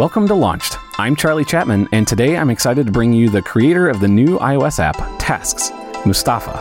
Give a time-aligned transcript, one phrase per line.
[0.00, 0.78] Welcome to Launched.
[0.98, 4.38] I'm Charlie Chapman, and today I'm excited to bring you the creator of the new
[4.38, 5.70] iOS app, Tasks,
[6.06, 6.52] Mustafa.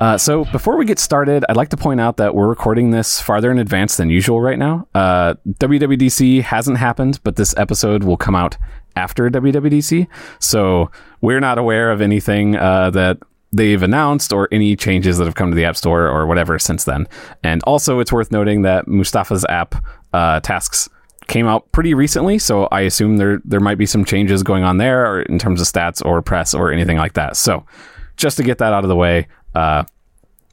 [0.00, 3.20] Uh, so before we get started, I'd like to point out that we're recording this
[3.20, 4.88] farther in advance than usual right now.
[4.94, 8.56] Uh, WWDC hasn't happened, but this episode will come out
[8.96, 10.06] after WWDC,
[10.40, 13.18] so we're not aware of anything uh, that
[13.52, 16.84] they've announced or any changes that have come to the App Store or whatever since
[16.84, 17.06] then.
[17.42, 19.74] And also, it's worth noting that Mustafa's app,
[20.12, 20.88] uh, Tasks,
[21.26, 24.78] came out pretty recently, so I assume there there might be some changes going on
[24.78, 27.36] there, in terms of stats or press or anything like that.
[27.36, 27.66] So,
[28.16, 29.84] just to get that out of the way, uh,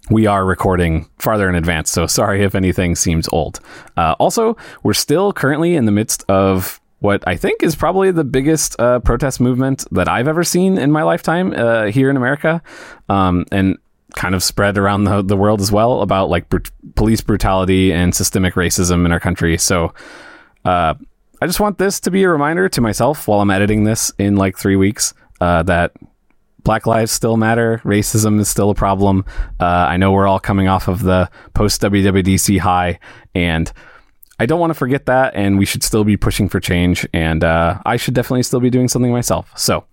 [0.10, 3.60] we are recording farther in advance, so sorry if anything seems old.
[3.96, 8.24] Uh, also, we're still currently in the midst of what I think is probably the
[8.24, 12.64] biggest uh, protest movement that I've ever seen in my lifetime uh, here in America,
[13.10, 13.78] um, and
[14.16, 16.60] kind of spread around the, the world as well about like br-
[16.95, 19.58] police brutality and systemic racism in our country.
[19.58, 19.94] So,
[20.64, 20.94] uh,
[21.42, 24.38] I just want this to be a reminder to myself while I'm editing this in
[24.38, 25.92] like three weeks uh, that
[26.64, 27.82] Black lives still matter.
[27.84, 29.26] Racism is still a problem.
[29.60, 32.98] Uh, I know we're all coming off of the post WWDC high,
[33.36, 33.70] and
[34.39, 35.36] I don't want to forget that.
[35.36, 37.08] And we should still be pushing for change.
[37.14, 39.52] And uh, I should definitely still be doing something myself.
[39.58, 39.86] So,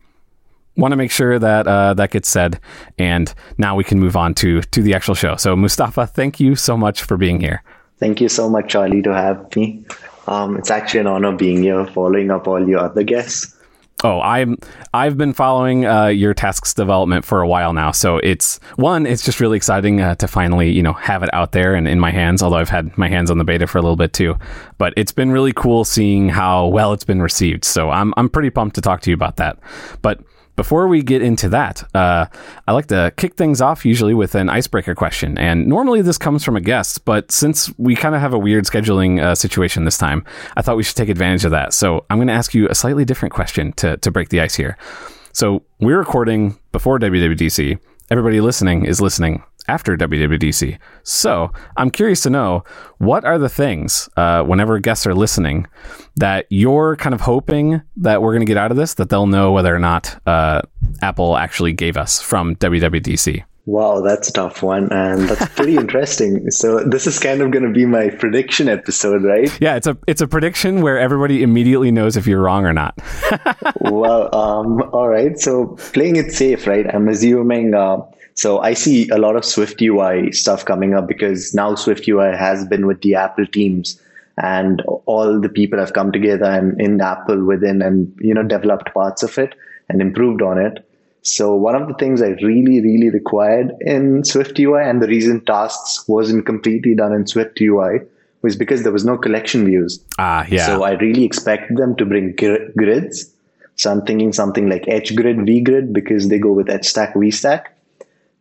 [0.77, 2.61] want to make sure that uh, that gets said.
[2.98, 5.36] And now we can move on to to the actual show.
[5.36, 7.62] So, Mustafa, thank you so much for being here.
[7.98, 9.84] Thank you so much, Charlie, to have me.
[10.27, 13.56] Um, it's actually an honor being here, following up all your other guests.
[14.02, 14.56] Oh, I'm
[14.94, 19.06] I've been following uh, your tasks development for a while now, so it's one.
[19.06, 22.00] It's just really exciting uh, to finally you know have it out there and in
[22.00, 22.42] my hands.
[22.42, 24.36] Although I've had my hands on the beta for a little bit too,
[24.78, 27.64] but it's been really cool seeing how well it's been received.
[27.64, 29.58] So I'm I'm pretty pumped to talk to you about that.
[30.00, 30.20] But
[30.61, 32.27] before we get into that, uh,
[32.69, 35.39] I like to kick things off usually with an icebreaker question.
[35.39, 38.67] And normally this comes from a guest, but since we kind of have a weird
[38.67, 40.23] scheduling uh, situation this time,
[40.58, 41.73] I thought we should take advantage of that.
[41.73, 44.55] So I'm going to ask you a slightly different question to, to break the ice
[44.55, 44.77] here.
[45.33, 47.79] So we're recording before WWDC.
[48.11, 50.78] Everybody listening is listening after WWDC.
[51.02, 52.64] So I'm curious to know
[52.98, 55.66] what are the things, uh, whenever guests are listening,
[56.16, 59.26] that you're kind of hoping that we're going to get out of this, that they'll
[59.26, 60.62] know whether or not uh,
[61.02, 63.44] Apple actually gave us from WWDC.
[63.66, 66.50] Wow, that's a tough one, and that's pretty interesting.
[66.50, 69.56] So this is kind of going to be my prediction episode, right?
[69.60, 72.98] Yeah, it's a it's a prediction where everybody immediately knows if you're wrong or not.
[73.80, 75.38] well, um, all right.
[75.38, 76.86] So playing it safe, right?
[76.92, 77.74] I'm assuming.
[77.74, 77.98] Uh,
[78.35, 82.36] so I see a lot of Swift UI stuff coming up because now Swift UI
[82.36, 84.01] has been with the Apple teams
[84.39, 88.92] and all the people have come together and in Apple within and you know developed
[88.95, 89.55] parts of it
[89.89, 90.86] and improved on it.
[91.23, 95.45] So one of the things I really, really required in Swift UI and the reason
[95.45, 98.01] tasks wasn't completely done in Swift UI
[98.42, 100.02] was because there was no collection views.
[100.19, 100.64] Ah, yeah.
[100.64, 103.30] So I really expect them to bring gr- grids.
[103.77, 107.14] So I'm thinking something like H grid, V grid because they go with H stack,
[107.14, 107.77] V stack.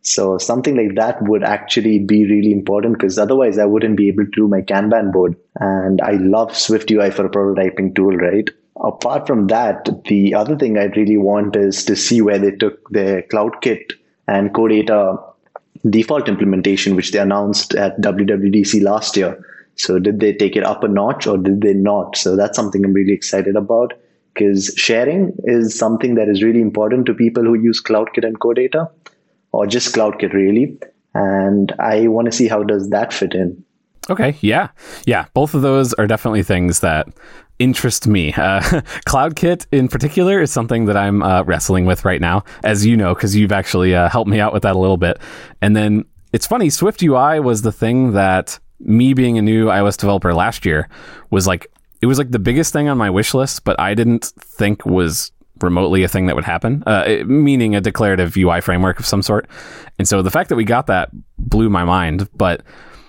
[0.02, 4.24] So something like that would actually be really important because otherwise I wouldn't be able
[4.24, 5.36] to do my Kanban board.
[5.56, 8.48] And I love Swift UI for a prototyping tool, right?
[8.82, 12.88] Apart from that, the other thing I really want is to see where they took
[12.90, 13.92] their CloudKit
[14.26, 15.18] and Core Data
[15.88, 19.44] default implementation, which they announced at WWDC last year.
[19.76, 22.16] So did they take it up a notch or did they not?
[22.16, 23.94] So that's something I'm really excited about
[24.34, 28.54] because sharing is something that is really important to people who use CloudKit and Core
[28.54, 28.90] Data
[29.52, 30.78] or just CloudKit really.
[31.14, 33.64] And I want to see how does that fit in.
[34.08, 34.68] Okay, yeah,
[35.06, 35.26] yeah.
[35.34, 37.08] Both of those are definitely things that
[37.58, 38.32] interest me.
[38.32, 38.60] Uh,
[39.06, 43.14] CloudKit in particular is something that I'm uh, wrestling with right now, as you know,
[43.14, 45.18] because you've actually uh, helped me out with that a little bit.
[45.60, 49.96] And then it's funny, Swift UI was the thing that me being a new iOS
[49.96, 50.88] developer last year
[51.30, 54.32] was like it was like the biggest thing on my wish list, but I didn't
[54.38, 55.32] think was
[55.62, 59.22] remotely a thing that would happen, uh, it, meaning a declarative UI framework of some
[59.22, 59.48] sort.
[59.98, 62.28] And so the fact that we got that blew my mind.
[62.34, 62.62] But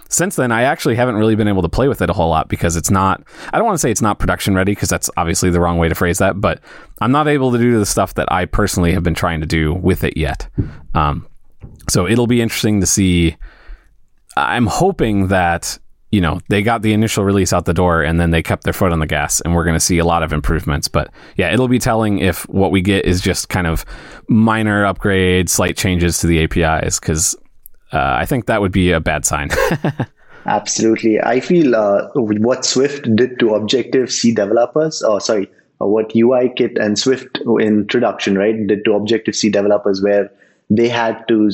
[0.09, 2.49] since then, I actually haven't really been able to play with it a whole lot
[2.49, 5.49] because it's not, I don't want to say it's not production ready because that's obviously
[5.49, 6.59] the wrong way to phrase that, but
[6.99, 9.73] I'm not able to do the stuff that I personally have been trying to do
[9.73, 10.49] with it yet.
[10.93, 11.27] Um,
[11.89, 13.37] so it'll be interesting to see.
[14.35, 15.79] I'm hoping that
[16.11, 18.73] you know, they got the initial release out the door and then they kept their
[18.73, 20.87] foot on the gas and we're going to see a lot of improvements.
[20.87, 23.85] But yeah, it'll be telling if what we get is just kind of
[24.27, 27.33] minor upgrades, slight changes to the APIs, because
[27.93, 29.49] uh, I think that would be a bad sign.
[30.45, 31.21] Absolutely.
[31.21, 35.49] I feel uh, what Swift did to Objective C developers, or sorry,
[35.81, 40.29] uh, what UI Kit and Swift introduction, right, did to Objective C developers, where
[40.69, 41.51] they had to,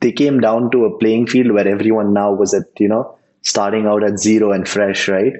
[0.00, 3.15] they came down to a playing field where everyone now was at, you know,
[3.46, 5.34] starting out at zero and fresh, right?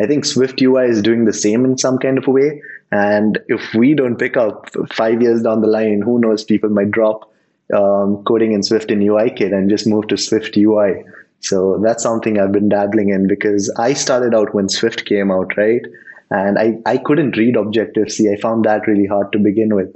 [0.00, 2.60] I think Swift UI is doing the same in some kind of a way.
[2.90, 6.90] And if we don't pick up five years down the line, who knows, people might
[6.90, 7.32] drop
[7.72, 11.04] um, coding in Swift and UI Kit and just move to Swift UI.
[11.40, 15.56] So that's something I've been dabbling in because I started out when Swift came out,
[15.56, 15.82] right?
[16.30, 18.32] And I, I couldn't read Objective C.
[18.32, 19.94] I found that really hard to begin with.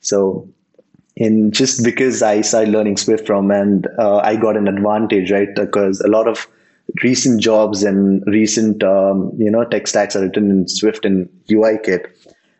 [0.00, 0.48] So
[1.16, 5.48] in just because I started learning Swift from and uh, I got an advantage, right?
[5.54, 6.46] Because a lot of
[7.02, 11.78] recent jobs and recent um, you know tech stacks are written in Swift and UI
[11.82, 12.06] kit.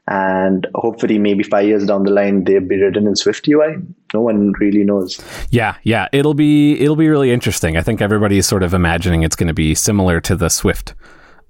[0.08, 3.74] And hopefully maybe five years down the line they'll be written in swift ui
[4.14, 5.20] no one really knows.
[5.50, 6.06] Yeah yeah.
[6.12, 7.76] It'll be it'll be really interesting.
[7.76, 10.94] I think everybody is sort of imagining it's going to be similar to the swift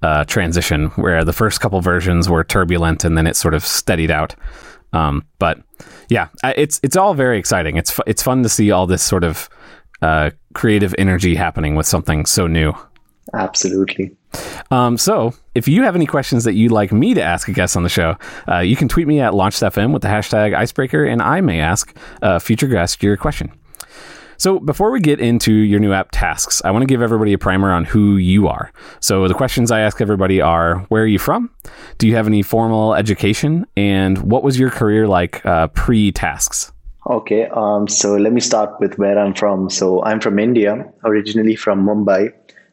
[0.00, 4.10] uh, transition where the first couple versions were turbulent and then it sort of steadied
[4.10, 4.34] out.
[4.94, 5.58] Um, but
[6.08, 7.76] yeah it's it's all very exciting.
[7.76, 9.50] It's it's fun to see all this sort of
[10.02, 12.72] uh, creative energy happening with something so new
[13.34, 14.10] absolutely
[14.70, 17.76] um, so, if you have any questions that you'd like me to ask a guest
[17.76, 18.16] on the show,
[18.48, 21.96] uh, you can tweet me at LaunchedFM with the hashtag Icebreaker, and I may ask
[22.22, 23.52] a future guest your question.
[24.38, 27.38] So, before we get into your new app tasks, I want to give everybody a
[27.38, 28.70] primer on who you are.
[29.00, 31.50] So, the questions I ask everybody are Where are you from?
[31.98, 33.66] Do you have any formal education?
[33.76, 36.72] And what was your career like uh, pre tasks?
[37.08, 39.70] Okay, um, so let me start with where I'm from.
[39.70, 42.32] So, I'm from India, originally from Mumbai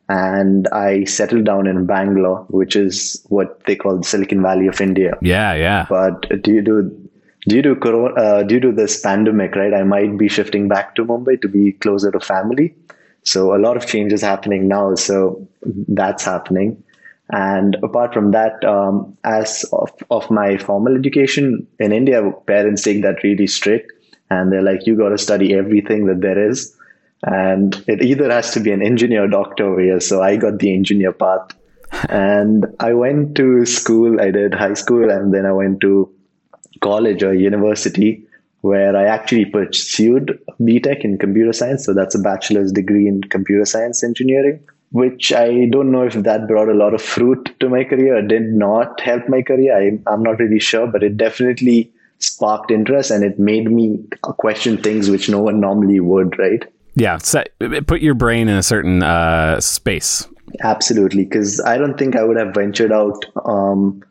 [0.09, 4.81] and I settled down in Bangalore, which is what they call the Silicon Valley of
[4.81, 5.13] India.
[5.21, 5.85] Yeah, yeah.
[5.89, 7.09] But due to
[7.47, 11.05] due to corona, uh, due to this pandemic, right, I might be shifting back to
[11.05, 12.75] Mumbai to be closer to family.
[13.23, 14.95] So a lot of changes happening now.
[14.95, 15.47] So
[15.87, 16.83] that's happening.
[17.29, 23.01] And apart from that, um, as of, of my formal education in India, parents take
[23.03, 23.92] that really strict,
[24.33, 26.75] and they're like, you got to study everything that there is
[27.23, 29.99] and it either has to be an engineer or doctor over here.
[29.99, 31.51] So I got the engineer path.
[32.09, 36.11] and I went to school, I did high school, and then I went to
[36.81, 38.25] college or university
[38.61, 41.85] where I actually pursued BTech in computer science.
[41.85, 44.59] So that's a bachelor's degree in computer science engineering,
[44.91, 48.17] which I don't know if that brought a lot of fruit to my career.
[48.17, 49.77] It did not help my career.
[49.77, 51.92] I, I'm not really sure, but it definitely
[52.23, 56.63] sparked interest and it made me question things which no one normally would, right?
[56.95, 57.49] Yeah, set,
[57.87, 60.27] put your brain in a certain uh, space.
[60.61, 63.25] Absolutely, because I don't think I would have ventured out.
[63.45, 64.03] Um,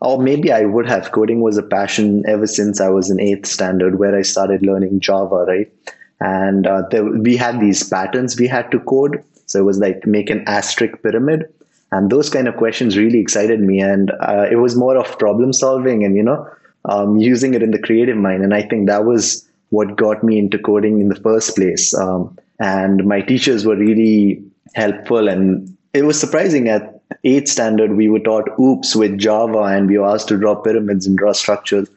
[0.00, 1.12] or maybe I would have.
[1.12, 5.00] Coding was a passion ever since I was in eighth standard, where I started learning
[5.00, 5.72] Java, right?
[6.20, 9.22] And uh, there, we had these patterns we had to code.
[9.46, 11.44] So it was like make an asterisk pyramid.
[11.92, 13.80] And those kind of questions really excited me.
[13.80, 16.48] And uh, it was more of problem solving and, you know,
[16.84, 18.42] um, using it in the creative mind.
[18.42, 21.94] And I think that was what got me into coding in the first place.
[21.94, 24.42] Um, and my teachers were really
[24.74, 25.28] helpful.
[25.28, 29.98] And it was surprising at eighth standard, we were taught OOPS with Java and we
[29.98, 31.88] were asked to draw pyramids and draw structures.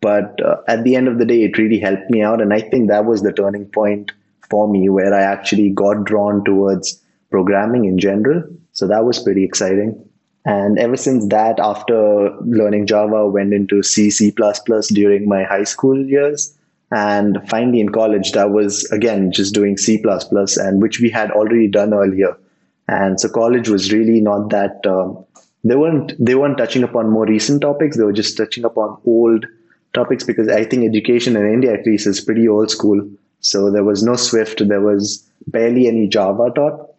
[0.00, 2.40] But uh, at the end of the day, it really helped me out.
[2.40, 4.12] And I think that was the turning point
[4.48, 8.44] for me where I actually got drawn towards programming in general.
[8.72, 10.05] So that was pretty exciting.
[10.46, 14.32] And ever since that, after learning Java, went into C, C++
[14.92, 16.56] during my high school years.
[16.92, 20.02] And finally, in college, that was again just doing C
[20.58, 22.36] and which we had already done earlier.
[22.88, 25.24] And so college was really not that um,
[25.64, 27.96] they weren't they weren't touching upon more recent topics.
[27.96, 29.46] They were just touching upon old
[29.94, 33.08] topics because I think education in India at least is pretty old school.
[33.40, 36.94] So there was no Swift, there was barely any Java taught.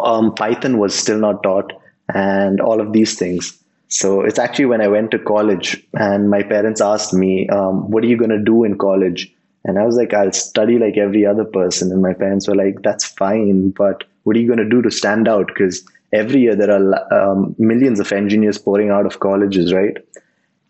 [0.00, 1.72] Um, Python was still not taught,
[2.08, 3.58] and all of these things.
[3.88, 8.02] So it's actually when I went to college and my parents asked me, um, what
[8.02, 9.30] are you going to do in college?
[9.64, 11.92] And I was like, I'll study like every other person.
[11.92, 14.90] And my parents were like, that's fine, but what are you going to do to
[14.90, 15.46] stand out?
[15.48, 19.96] Because every year there are um, millions of engineers pouring out of colleges, right?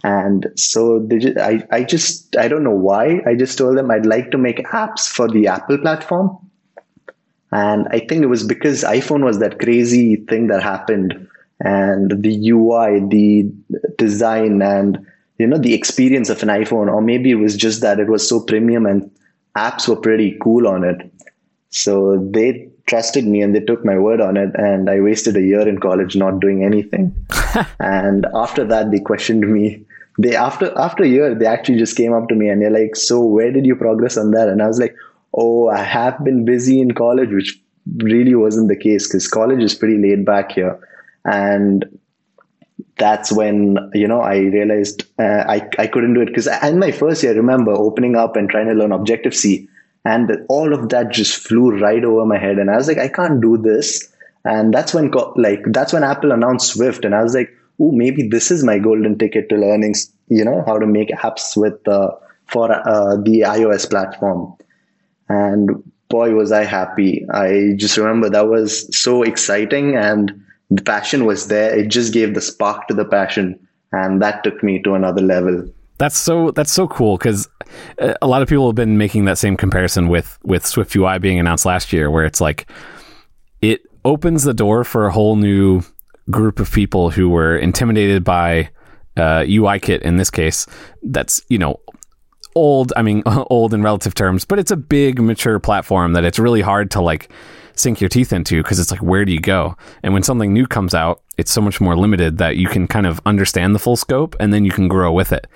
[0.04, 3.20] And so just, I, I just, I don't know why.
[3.24, 6.38] I just told them I'd like to make apps for the Apple platform.
[7.52, 11.28] And I think it was because iPhone was that crazy thing that happened
[11.60, 13.52] and the UI, the
[13.96, 15.06] design, and
[15.38, 18.28] you know the experience of an iPhone, or maybe it was just that it was
[18.28, 19.10] so premium and
[19.56, 21.10] apps were pretty cool on it.
[21.70, 25.42] So they trusted me and they took my word on it, and I wasted a
[25.42, 27.14] year in college not doing anything.
[27.80, 29.84] and after that, they questioned me.
[30.18, 32.96] They after after a year, they actually just came up to me and they're like,
[32.96, 34.96] "So where did you progress on that?" And I was like,
[35.34, 37.60] "Oh, I have been busy in college," which
[37.96, 40.78] really wasn't the case because college is pretty laid back here
[41.24, 41.84] and
[42.98, 46.90] that's when you know I realized uh, I I couldn't do it because in my
[46.92, 49.68] first year, I remember opening up and trying to learn Objective C,
[50.04, 53.08] and all of that just flew right over my head, and I was like, I
[53.08, 54.08] can't do this.
[54.44, 58.28] And that's when like that's when Apple announced Swift, and I was like, oh, maybe
[58.28, 59.94] this is my golden ticket to learning,
[60.28, 62.10] you know, how to make apps with uh,
[62.46, 64.52] for uh, the iOS platform.
[65.28, 65.70] And
[66.08, 67.26] boy, was I happy!
[67.30, 70.32] I just remember that was so exciting and
[70.70, 71.74] the passion was there.
[71.76, 73.58] It just gave the spark to the passion,
[73.92, 75.68] and that took me to another level.
[75.98, 77.48] That's so that's so cool because
[78.00, 81.18] uh, a lot of people have been making that same comparison with with Swift UI
[81.18, 82.66] being announced last year, where it's like
[83.60, 85.82] it opens the door for a whole new
[86.30, 88.70] group of people who were intimidated by
[89.16, 90.66] uh, UIKit in this case.
[91.02, 91.78] That's you know
[92.54, 92.92] old.
[92.96, 96.60] I mean old in relative terms, but it's a big mature platform that it's really
[96.60, 97.30] hard to like
[97.74, 99.76] sink your teeth into because it's like where do you go?
[100.02, 103.06] And when something new comes out it's so much more limited that you can kind
[103.06, 105.46] of understand the full scope and then you can grow with it.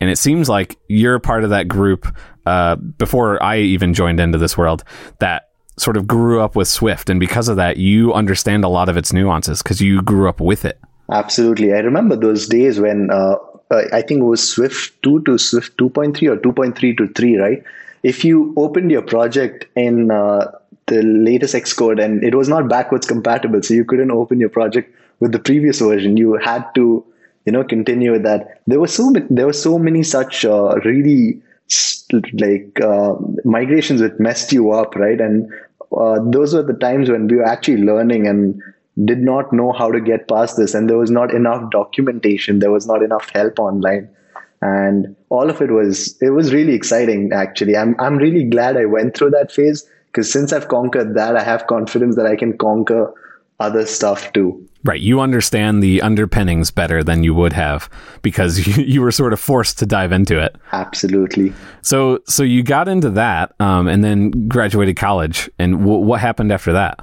[0.00, 2.06] And it seems like you're part of that group
[2.44, 4.84] uh, before i even joined into this world
[5.18, 7.10] that sort of grew up with swift.
[7.10, 10.40] And because of that you understand a lot of its nuances because you grew up
[10.40, 10.80] with it.
[11.10, 11.72] Absolutely.
[11.72, 13.36] I remember those days when uh,
[13.70, 17.64] i think it was swift 2 to swift 2.3 or 2.3 to 3 right
[18.02, 20.52] if you opened your project in uh,
[20.86, 24.94] the latest Xcode, and it was not backwards compatible, so you couldn't open your project
[25.20, 26.16] with the previous version.
[26.16, 27.04] You had to,
[27.44, 28.60] you know, continue with that.
[28.66, 31.42] There were so many, there were so many such uh, really
[32.34, 35.20] like uh, migrations that messed you up, right?
[35.20, 35.52] And
[35.96, 38.62] uh, those were the times when we were actually learning and
[39.04, 42.60] did not know how to get past this, and there was not enough documentation.
[42.60, 44.08] There was not enough help online
[44.62, 48.86] and all of it was it was really exciting actually i'm i'm really glad i
[48.86, 49.86] went through that phase
[50.16, 53.12] because since I've conquered that, I have confidence that I can conquer
[53.60, 54.66] other stuff too.
[54.82, 55.00] Right.
[55.00, 57.90] You understand the underpinnings better than you would have
[58.22, 60.56] because you, you were sort of forced to dive into it.
[60.72, 61.52] Absolutely.
[61.82, 65.50] So, so you got into that um, and then graduated college.
[65.58, 67.00] And w- what happened after that?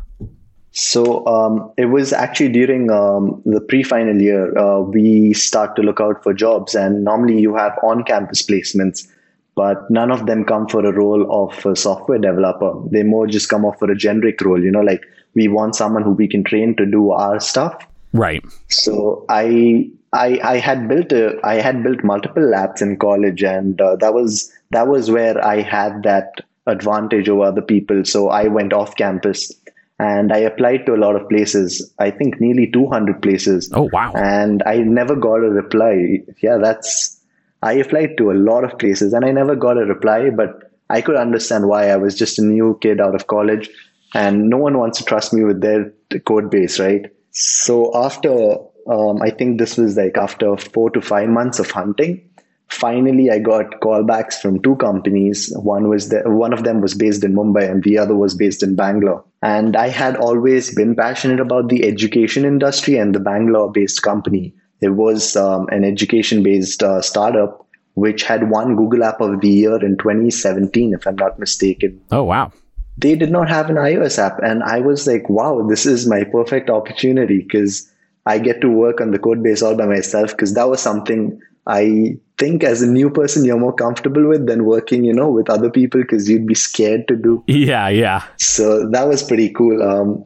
[0.74, 6.02] So um, it was actually during um, the pre-final year uh, we start to look
[6.02, 9.08] out for jobs, and normally you have on-campus placements
[9.56, 12.74] but none of them come for a role of a software developer.
[12.90, 15.04] They more just come off for a generic role, you know, like
[15.36, 17.86] we want someone who we can train to do our stuff.
[18.14, 18.44] Right.
[18.70, 23.80] So I I, I had built a I had built multiple apps in college, and
[23.82, 28.06] uh, that was that was where I had that advantage over other people.
[28.06, 29.52] So I went off campus
[30.00, 31.94] and I applied to a lot of places.
[32.00, 33.70] I think nearly 200 places.
[33.74, 34.14] Oh wow!
[34.16, 36.20] And I never got a reply.
[36.42, 37.20] Yeah, that's
[37.64, 41.02] I applied to a lot of places and I never got a reply, but I
[41.02, 41.90] could understand why.
[41.90, 43.70] I was just a new kid out of college
[44.14, 45.92] and no one wants to trust me with their
[46.26, 47.06] code base, right?
[47.32, 48.58] So after,
[48.88, 52.30] um, I think this was like after four to five months of hunting,
[52.74, 55.54] finally I got callbacks from two companies.
[55.56, 58.64] One was the, one of them was based in Mumbai and the other was based
[58.64, 59.24] in Bangalore.
[59.42, 64.54] And I had always been passionate about the education industry and the Bangalore based company
[64.84, 69.50] it was um, an education based uh, startup which had won Google App of the
[69.50, 72.02] Year in 2017, if I'm not mistaken.
[72.12, 72.52] Oh, wow.
[72.98, 74.40] They did not have an iOS app.
[74.44, 77.90] And I was like, wow, this is my perfect opportunity because
[78.26, 81.40] I get to work on the code base all by myself because that was something
[81.66, 85.50] I think as a new person you're more comfortable with than working, you know, with
[85.50, 87.42] other people because you'd be scared to do.
[87.48, 88.24] Yeah, yeah.
[88.38, 89.82] So that was pretty cool.
[89.82, 90.26] Um,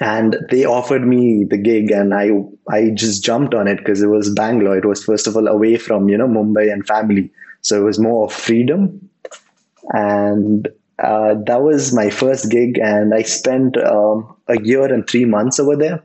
[0.00, 2.30] and they offered me the gig and i
[2.68, 5.76] i just jumped on it because it was bangalore it was first of all away
[5.76, 7.30] from you know mumbai and family
[7.60, 9.08] so it was more of freedom
[9.90, 10.66] and
[10.98, 15.60] uh, that was my first gig and i spent um, a year and three months
[15.60, 16.02] over there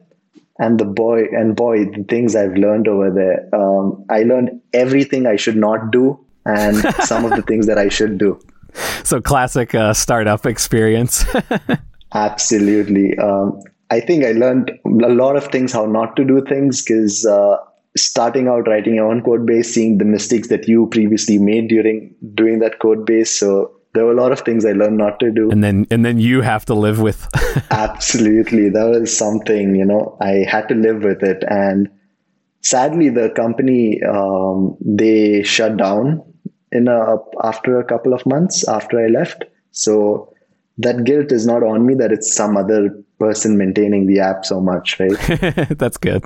[0.59, 5.25] and the boy and boy the things i've learned over there um, i learned everything
[5.25, 8.39] i should not do and some of the things that i should do
[9.03, 11.25] so classic uh, startup experience
[12.13, 13.17] Absolutely.
[13.17, 13.61] Um,
[13.91, 17.57] I think I learned a lot of things how not to do things because uh,
[17.97, 22.13] starting out writing your own code base, seeing the mistakes that you previously made during
[22.33, 23.31] doing that code base.
[23.31, 25.49] So there were a lot of things I learned not to do.
[25.49, 27.27] And then and then you have to live with.
[27.71, 31.89] Absolutely, that was something you know I had to live with it, and
[32.61, 36.23] sadly the company um, they shut down
[36.71, 39.45] in a, after a couple of months after I left.
[39.71, 40.33] So
[40.77, 44.61] that guilt is not on me that it's some other person maintaining the app so
[44.61, 45.17] much, right?
[45.77, 46.23] That's good.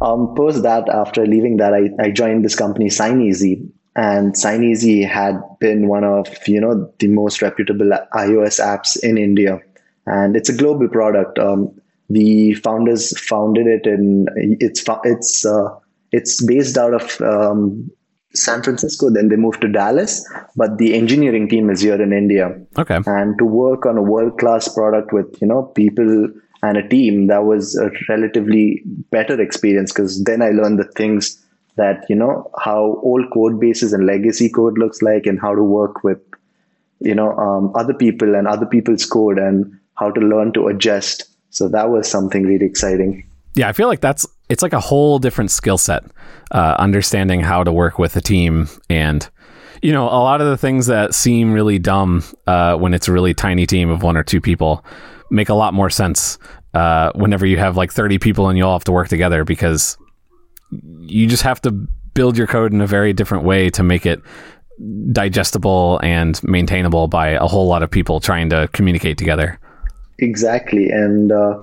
[0.00, 5.40] Um, post that, after leaving that, I, I joined this company, SignEasy, and SignEasy had
[5.60, 9.60] been one of you know the most reputable iOS apps in India,
[10.06, 11.38] and it's a global product.
[11.38, 15.68] Um, the founders founded it in it's it's uh,
[16.12, 17.90] it's based out of um,
[18.34, 19.10] San Francisco.
[19.10, 22.56] Then they moved to Dallas, but the engineering team is here in India.
[22.76, 22.98] Okay.
[23.06, 26.28] And to work on a world class product with you know people
[26.62, 31.43] and a team, that was a relatively better experience because then I learned the things
[31.76, 35.62] that you know how old code bases and legacy code looks like, and how to
[35.62, 36.20] work with
[37.00, 41.24] you know um, other people and other people's code, and how to learn to adjust.
[41.50, 43.24] So that was something really exciting.
[43.54, 46.04] Yeah, I feel like that's it's like a whole different skill set,
[46.50, 49.28] uh, understanding how to work with a team and
[49.82, 53.12] you know a lot of the things that seem really dumb uh, when it's a
[53.12, 54.84] really tiny team of one or two people
[55.30, 56.38] make a lot more sense
[56.74, 59.96] uh, whenever you have like 30 people and you all have to work together because
[60.70, 61.70] you just have to
[62.14, 64.22] build your code in a very different way to make it
[65.12, 69.58] digestible and maintainable by a whole lot of people trying to communicate together.
[70.18, 70.90] Exactly.
[70.90, 71.60] And uh,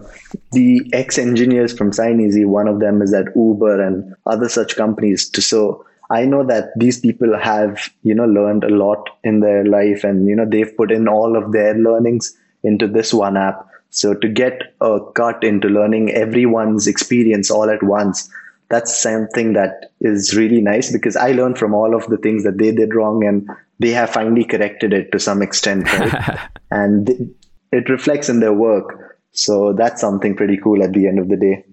[0.52, 5.30] the ex engineers from SignEasy, one of them is at Uber and other such companies.
[5.46, 10.04] So I know that these people have, you know, learned a lot in their life
[10.04, 13.66] and, you know, they've put in all of their learnings into this one app.
[13.90, 18.30] So to get a cut into learning everyone's experience all at once,
[18.72, 22.58] that's something that is really nice because I learned from all of the things that
[22.58, 23.48] they did wrong and
[23.80, 25.92] they have finally corrected it to some extent.
[25.92, 26.40] Right?
[26.72, 27.36] and
[27.72, 29.20] it reflects in their work.
[29.34, 31.66] So that's something pretty cool at the end of the day.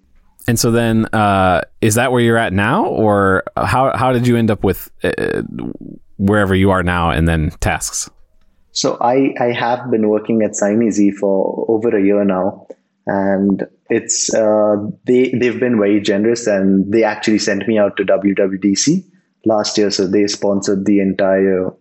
[0.48, 4.36] And so then, uh, is that where you're at now, or how how did you
[4.36, 5.42] end up with uh,
[6.16, 8.08] wherever you are now, and then tasks?
[8.72, 12.66] So I I have been working at SignEasy for over a year now,
[13.08, 18.04] and it's uh, they they've been very generous, and they actually sent me out to
[18.04, 19.02] WWDC
[19.46, 21.72] last year, so they sponsored the entire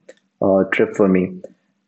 [0.42, 1.40] uh, trip for me.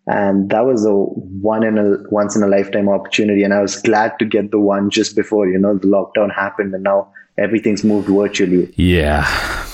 [0.08, 3.44] And that was a one in a once in a lifetime opportunity.
[3.44, 6.74] And i was glad to get the one just before you know the lockdown happened
[6.74, 8.72] and now everything's moved virtually.
[8.76, 9.26] Yeah.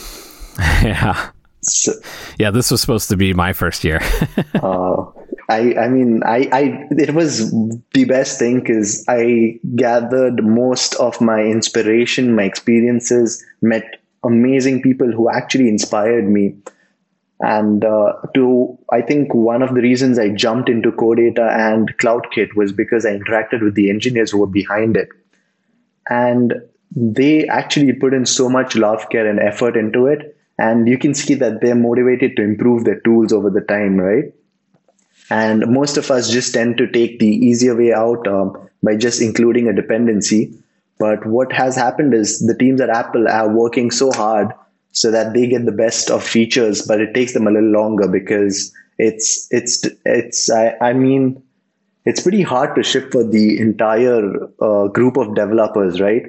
[0.82, 1.32] Yeah.
[1.62, 1.92] So,
[2.40, 4.02] yeah this was supposed to be my first year.
[4.56, 5.06] Uh,
[5.50, 7.52] i i mean i i it was
[7.94, 15.12] the best thing because i gathered most of my inspiration my experiences met amazing people
[15.12, 16.56] who actually inspired me
[17.42, 21.96] and uh, to, I think one of the reasons I jumped into Core Data and
[21.98, 25.10] CloudKit was because I interacted with the engineers who were behind it.
[26.10, 26.54] And
[26.96, 30.38] they actually put in so much love, care, and effort into it.
[30.58, 34.34] And you can see that they're motivated to improve their tools over the time, right?
[35.30, 39.22] And most of us just tend to take the easier way out um, by just
[39.22, 40.54] including a dependency.
[41.00, 44.54] But what has happened is the teams at Apple are working so hard
[44.92, 48.08] so that they get the best of features, but it takes them a little longer
[48.08, 51.44] because it's it's it's I, I mean
[52.06, 56.26] it's pretty hard to ship for the entire uh, group of developers, right?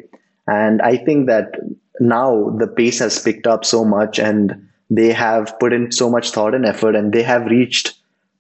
[0.49, 1.55] And I think that
[2.01, 6.31] now the pace has picked up so much, and they have put in so much
[6.31, 7.95] thought and effort, and they have reached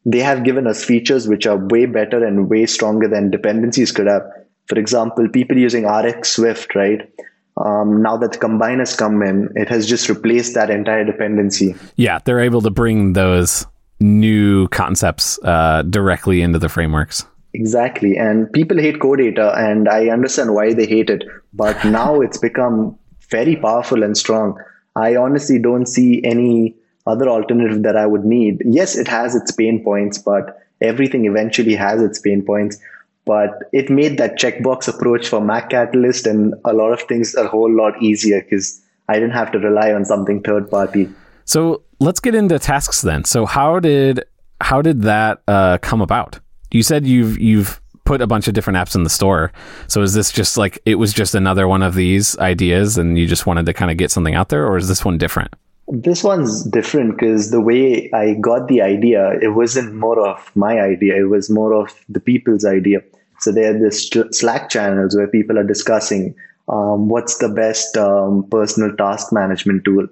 [0.06, 4.06] they have given us features which are way better and way stronger than dependencies could
[4.06, 4.22] have.
[4.68, 7.06] For example, people using RX Swift, right?
[7.56, 11.74] um, now that Combine has come in, it has just replaced that entire dependency.
[11.96, 13.66] Yeah, they're able to bring those
[13.98, 17.24] new concepts uh, directly into the frameworks.
[17.54, 18.18] Exactly.
[18.18, 21.24] And people hate Core Data, and I understand why they hate it.
[21.54, 22.98] But now it's become
[23.30, 24.58] very powerful and strong.
[24.94, 28.62] I honestly don't see any other alternative that I would need.
[28.64, 32.78] Yes, it has its pain points, but everything eventually has its pain points
[33.26, 37.46] but it made that checkbox approach for Mac Catalyst and a lot of things a
[37.46, 41.10] whole lot easier because I didn't have to rely on something third party.
[41.44, 43.24] So let's get into tasks then.
[43.24, 44.24] So how did
[44.60, 46.38] how did that uh, come about?
[46.70, 49.52] You said you've you've put a bunch of different apps in the store.
[49.88, 53.26] So is this just like it was just another one of these ideas, and you
[53.26, 55.54] just wanted to kind of get something out there, or is this one different?
[55.88, 60.80] This one's different because the way I got the idea, it wasn't more of my
[60.80, 61.16] idea.
[61.16, 63.00] It was more of the people's idea.
[63.38, 66.34] So there are this Slack channels where people are discussing
[66.68, 70.08] um, what's the best um, personal task management tool.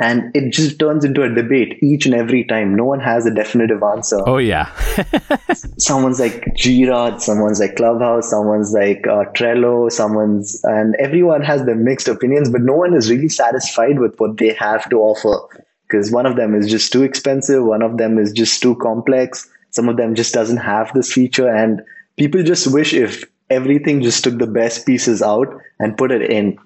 [0.00, 2.74] And it just turns into a debate each and every time.
[2.74, 4.20] No one has a definitive answer.
[4.26, 4.74] Oh, yeah.
[5.78, 11.76] someone's like Jira, someone's like Clubhouse, someone's like uh, Trello, someone's, and everyone has their
[11.76, 15.64] mixed opinions, but no one is really satisfied with what they have to offer.
[15.86, 19.48] Because one of them is just too expensive, one of them is just too complex,
[19.70, 21.48] some of them just doesn't have this feature.
[21.48, 21.82] And
[22.16, 25.46] people just wish if everything just took the best pieces out
[25.78, 26.58] and put it in.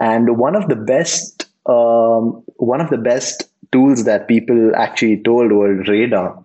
[0.00, 1.37] And one of the best,
[1.68, 6.44] um, one of the best tools that people actually told was Radar.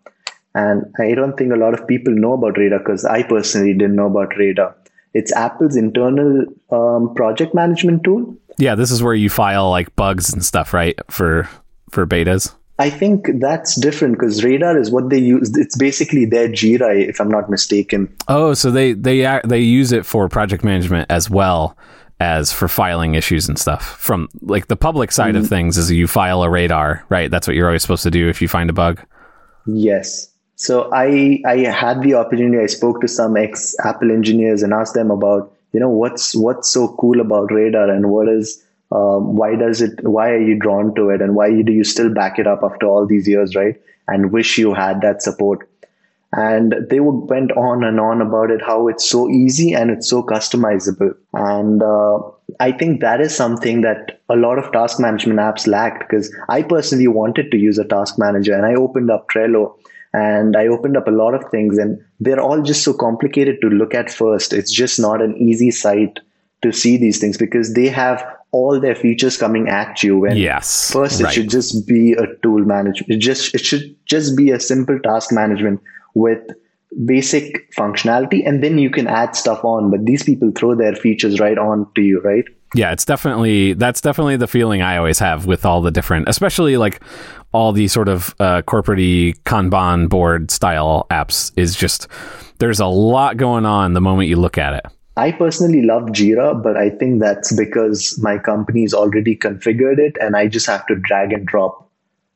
[0.56, 3.96] And I don't think a lot of people know about Radar because I personally didn't
[3.96, 4.76] know about Radar.
[5.14, 8.36] It's Apple's internal um, project management tool.
[8.58, 11.00] Yeah, this is where you file like bugs and stuff, right?
[11.10, 11.50] For
[11.90, 12.54] for betas.
[12.80, 15.56] I think that's different because radar is what they use.
[15.56, 18.14] It's basically their Jira, if I'm not mistaken.
[18.28, 21.78] Oh, so they they they use it for project management as well
[22.24, 24.00] as for filing issues and stuff.
[24.00, 25.44] From like the public side mm-hmm.
[25.44, 27.30] of things, is you file a radar, right?
[27.30, 29.02] That's what you're always supposed to do if you find a bug.
[29.66, 30.30] Yes.
[30.56, 32.64] So I I had the opportunity.
[32.64, 36.70] I spoke to some ex Apple engineers and asked them about you know what's what's
[36.70, 40.94] so cool about radar and what is um, why does it why are you drawn
[40.96, 43.82] to it and why do you still back it up after all these years right
[44.08, 45.68] and wish you had that support
[46.36, 50.10] and they would went on and on about it how it's so easy and it's
[50.10, 52.20] so customizable and uh,
[52.60, 56.62] i think that is something that a lot of task management apps lacked because i
[56.62, 59.76] personally wanted to use a task manager and i opened up trello
[60.14, 63.68] and i opened up a lot of things and they're all just so complicated to
[63.68, 66.20] look at first it's just not an easy site
[66.64, 70.92] to see these things because they have all their features coming at you and yes
[70.92, 71.34] first it right.
[71.34, 75.32] should just be a tool management it just it should just be a simple task
[75.32, 75.82] management
[76.14, 76.42] with
[77.06, 81.40] basic functionality and then you can add stuff on but these people throw their features
[81.40, 82.46] right on to you right
[82.76, 86.78] yeah it's definitely that's definitely the feeling i always have with all the different especially
[86.78, 87.02] like
[87.52, 89.00] all the sort of uh, corporate
[89.44, 92.08] kanban board style apps is just
[92.60, 96.62] there's a lot going on the moment you look at it I personally love Jira,
[96.62, 100.96] but I think that's because my company's already configured it and I just have to
[100.96, 101.83] drag and drop.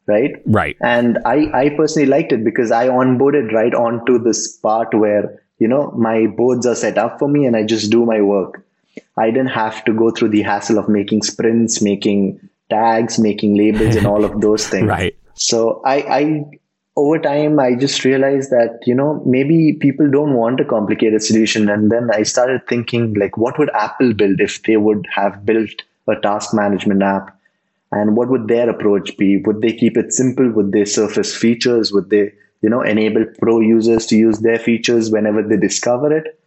[0.07, 0.41] Right.
[0.45, 0.77] Right.
[0.81, 5.67] And I, I personally liked it because I onboarded right onto this part where, you
[5.67, 8.65] know, my boards are set up for me and I just do my work.
[9.17, 12.39] I didn't have to go through the hassle of making sprints, making
[12.69, 14.87] tags, making labels, and all of those things.
[14.87, 15.15] right.
[15.35, 16.45] So I, I
[16.97, 21.69] over time i just realized that you know maybe people don't want a complicated solution
[21.69, 25.83] and then i started thinking like what would apple build if they would have built
[26.07, 27.36] a task management app
[27.91, 31.91] and what would their approach be would they keep it simple would they surface features
[31.91, 36.39] would they you know enable pro users to use their features whenever they discover it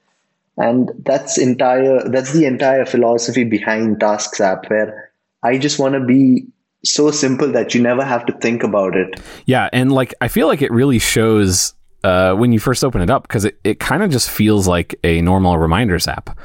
[0.56, 5.10] and that's entire that's the entire philosophy behind tasks app where
[5.42, 6.46] i just want to be
[6.84, 9.20] so simple that you never have to think about it.
[9.46, 11.74] Yeah, and like I feel like it really shows
[12.04, 14.94] uh, when you first open it up because it, it kind of just feels like
[15.04, 16.38] a normal reminders app.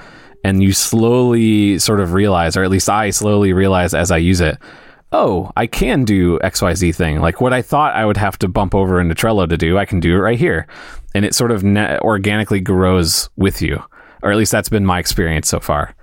[0.44, 4.42] And you slowly sort of realize, or at least I slowly realize as I use
[4.42, 4.60] it,
[5.16, 7.22] oh, I can do XYZ thing.
[7.22, 9.86] Like what I thought I would have to bump over into Trello to do, I
[9.86, 10.68] can do it right here.
[11.14, 13.82] And it sort of ne- organically grows with you
[14.26, 15.96] or at least that's been my experience so far.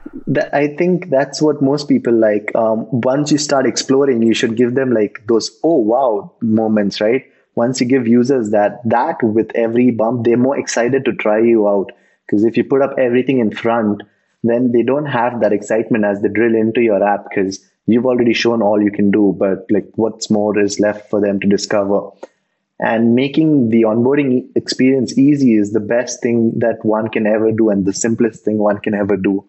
[0.52, 2.54] I think that's what most people like.
[2.54, 7.24] Um, once you start exploring, you should give them like those oh wow moments, right?
[7.56, 11.68] Once you give users that, that with every bump, they're more excited to try you
[11.68, 11.90] out.
[12.24, 14.02] Because if you put up everything in front,
[14.44, 18.32] then they don't have that excitement as they drill into your app because you've already
[18.32, 19.34] shown all you can do.
[19.38, 22.10] But like, what's more is left for them to discover
[22.82, 27.70] and making the onboarding experience easy is the best thing that one can ever do
[27.70, 29.44] and the simplest thing one can ever do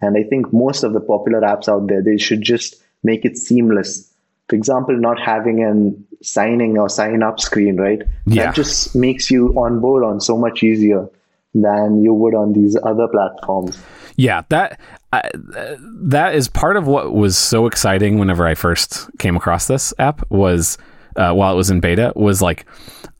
[0.00, 3.36] and i think most of the popular apps out there they should just make it
[3.36, 4.10] seamless
[4.48, 8.46] for example not having an signing or sign up screen right yeah.
[8.46, 11.08] that just makes you onboard on so much easier
[11.54, 13.82] than you would on these other platforms
[14.16, 14.80] yeah that
[15.12, 19.92] uh, that is part of what was so exciting whenever i first came across this
[19.98, 20.78] app was
[21.16, 22.66] uh, while it was in beta was like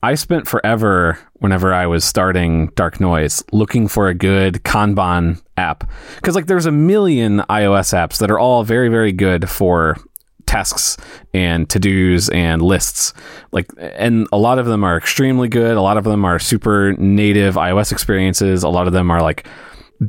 [0.03, 5.87] I spent forever whenever I was starting Dark Noise looking for a good Kanban app.
[6.15, 9.97] Because like there's a million iOS apps that are all very very good for
[10.47, 10.97] tasks
[11.35, 13.13] and to dos and lists.
[13.51, 15.77] Like and a lot of them are extremely good.
[15.77, 18.63] A lot of them are super native iOS experiences.
[18.63, 19.47] A lot of them are like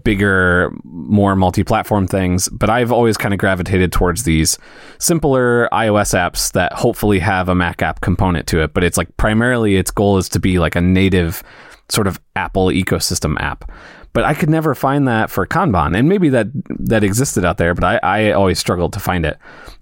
[0.05, 2.49] bigger, more multi platform things.
[2.49, 4.59] But I've always kind of gravitated towards these
[4.99, 8.75] simpler iOS apps that hopefully have a Mac app component to it.
[8.75, 11.43] But it's like primarily its goal is to be like a native
[11.89, 13.71] sort of Apple ecosystem app.
[14.15, 15.97] But I could never find that for Kanban.
[15.97, 19.39] And maybe that that existed out there, but I, I always struggled to find it.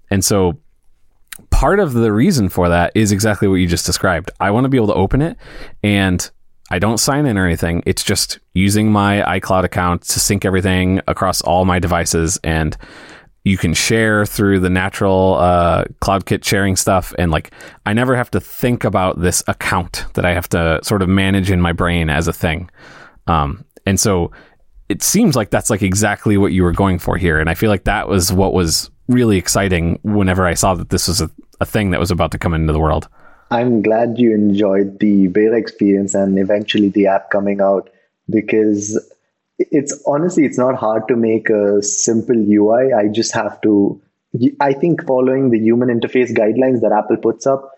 [0.09, 0.59] And so
[1.49, 4.31] part of the reason for that is exactly what you just described.
[4.39, 5.37] I want to be able to open it
[5.83, 6.29] and
[6.71, 7.83] I don't sign in or anything.
[7.85, 12.77] It's just using my iCloud account to sync everything across all my devices and
[13.43, 17.13] you can share through the natural uh, CloudKit sharing stuff.
[17.17, 17.51] And like,
[17.85, 21.51] I never have to think about this account that I have to sort of manage
[21.51, 22.69] in my brain as a thing.
[23.27, 24.31] Um, and so
[24.87, 27.39] it seems like that's like exactly what you were going for here.
[27.39, 31.09] And I feel like that was what was really exciting whenever I saw that this
[31.09, 31.29] was a,
[31.59, 33.09] a thing that was about to come into the world.
[33.51, 37.89] I'm glad you enjoyed the beta experience and eventually the app coming out
[38.29, 38.97] because
[39.59, 42.93] it's honestly it's not hard to make a simple UI.
[42.93, 44.01] I just have to.
[44.61, 47.71] I think following the human interface guidelines that Apple puts up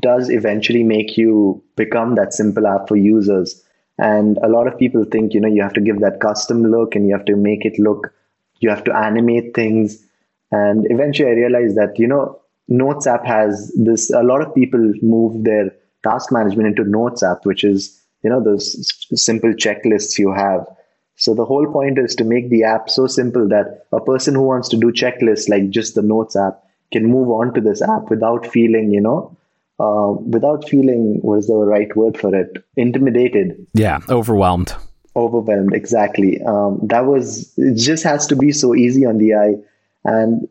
[0.00, 3.62] does eventually make you become that simple app for users.
[3.98, 6.94] And a lot of people think, you know, you have to give that custom look
[6.94, 8.14] and you have to make it look,
[8.60, 10.02] you have to animate things.
[10.50, 12.41] And eventually I realized that, you know,
[12.72, 15.70] Notes app has this, a lot of people move their
[16.02, 18.66] task management into Notes app, which is, you know, those
[19.14, 20.66] simple checklists you have.
[21.16, 24.42] So the whole point is to make the app so simple that a person who
[24.42, 28.10] wants to do checklists like just the Notes app can move on to this app
[28.10, 29.36] without feeling, you know,
[29.78, 33.66] uh, without feeling what is the right word for it intimidated.
[33.74, 34.74] Yeah overwhelmed.
[35.14, 36.40] Overwhelmed exactly.
[36.42, 39.54] Um, that was it just has to be so easy on the eye.
[40.04, 40.48] And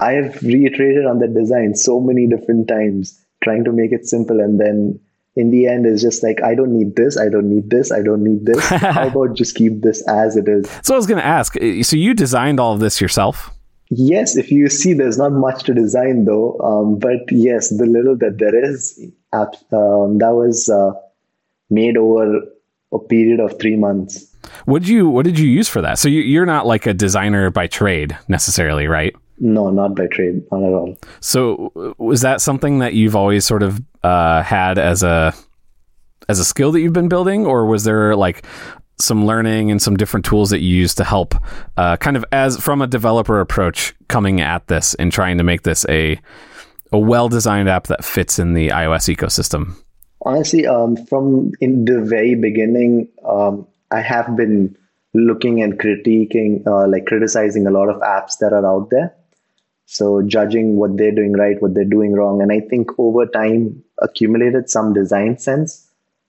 [0.00, 4.40] i have reiterated on that design so many different times trying to make it simple
[4.40, 4.98] and then
[5.36, 8.02] in the end it's just like i don't need this i don't need this i
[8.02, 11.20] don't need this how about just keep this as it is so i was going
[11.20, 13.50] to ask so you designed all of this yourself
[13.90, 16.58] Yes, if you see, there's not much to design though.
[16.60, 18.98] Um, but yes, the little that there is,
[19.32, 20.92] um, that was uh,
[21.70, 22.40] made over
[22.92, 24.26] a period of three months.
[24.64, 25.98] What did you What did you use for that?
[25.98, 29.14] So you, are not like a designer by trade necessarily, right?
[29.40, 30.96] No, not by trade, not at all.
[31.20, 35.34] So was that something that you've always sort of uh, had as a
[36.28, 38.44] as a skill that you've been building, or was there like
[39.00, 41.34] some learning and some different tools that you use to help
[41.76, 45.62] uh, kind of as from a developer approach coming at this and trying to make
[45.62, 46.20] this a
[46.92, 49.74] a well designed app that fits in the iOS ecosystem?
[50.22, 54.76] Honestly, um, from in the very beginning, um, I have been
[55.14, 59.14] looking and critiquing, uh, like criticizing a lot of apps that are out there.
[59.90, 63.82] So judging what they're doing right, what they're doing wrong, and I think over time
[64.00, 65.88] accumulated some design sense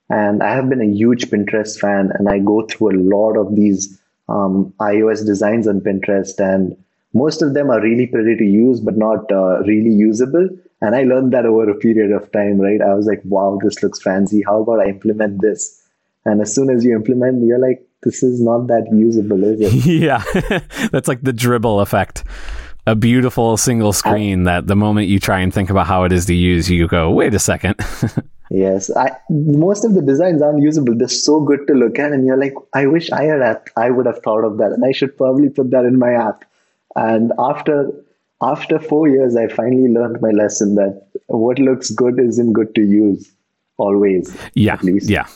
[0.09, 3.55] and I have been a huge Pinterest fan, and I go through a lot of
[3.55, 6.75] these um, iOS designs on Pinterest, and
[7.13, 10.49] most of them are really pretty to use, but not uh, really usable.
[10.81, 12.81] And I learned that over a period of time, right?
[12.81, 14.41] I was like, wow, this looks fancy.
[14.45, 15.83] How about I implement this?
[16.25, 19.85] And as soon as you implement, you're like, this is not that usable, is it?
[19.85, 20.23] yeah,
[20.91, 22.23] that's like the Dribbble effect.
[22.89, 26.25] A beautiful single screen that the moment you try and think about how it is
[26.25, 27.75] to use, you go, wait a second.
[28.51, 30.95] Yes, I most of the designs aren't usable.
[30.97, 34.07] They're so good to look at, and you're like, I wish I had I would
[34.07, 36.45] have thought of that, and I should probably put that in my app.
[36.95, 37.91] And after
[38.41, 42.81] after four years, I finally learned my lesson that what looks good isn't good to
[42.81, 43.31] use
[43.77, 44.35] always.
[44.55, 45.27] Yeah, yeah.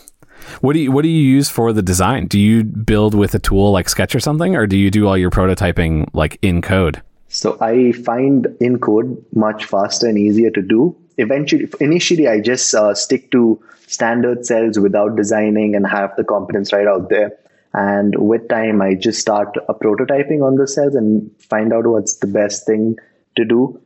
[0.61, 2.25] What do you What do you use for the design?
[2.25, 5.17] Do you build with a tool like Sketch or something, or do you do all
[5.17, 7.03] your prototyping like in code?
[7.33, 10.95] So I find in code much faster and easier to do.
[11.17, 16.71] Eventually initially i just uh, stick to standard cells without designing and have the components
[16.71, 17.31] right out there.
[17.73, 22.17] And with time i just start uh, prototyping on the cells and find out what's
[22.17, 22.97] the best thing
[23.35, 23.81] to do.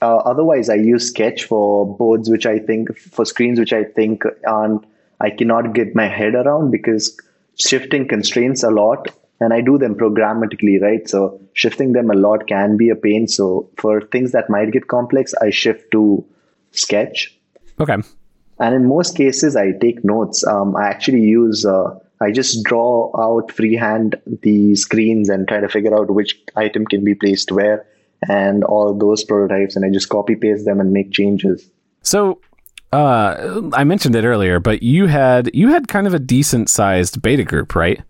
[0.00, 4.24] Uh, otherwise i use sketch for boards which i think for screens which i think
[4.46, 4.84] aren't
[5.20, 7.18] i cannot get my head around because
[7.58, 9.08] shifting constraints a lot
[9.40, 11.08] and I do them programmatically, right?
[11.08, 13.28] So shifting them a lot can be a pain.
[13.28, 16.24] So for things that might get complex, I shift to
[16.72, 17.38] Sketch.
[17.78, 17.96] Okay.
[18.58, 20.46] And in most cases, I take notes.
[20.46, 25.68] Um, I actually use, uh, I just draw out freehand the screens and try to
[25.68, 27.86] figure out which item can be placed where
[28.26, 29.76] and all those prototypes.
[29.76, 31.70] And I just copy paste them and make changes.
[32.00, 32.40] So
[32.94, 37.20] uh, I mentioned it earlier, but you had you had kind of a decent sized
[37.20, 38.00] beta group, right?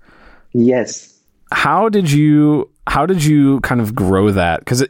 [0.53, 1.16] Yes
[1.53, 4.61] how did you how did you kind of grow that?
[4.61, 4.85] Because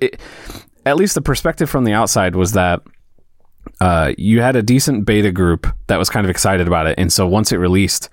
[0.85, 2.83] at least the perspective from the outside was that
[3.81, 7.12] uh, you had a decent beta group that was kind of excited about it, and
[7.12, 8.09] so once it released,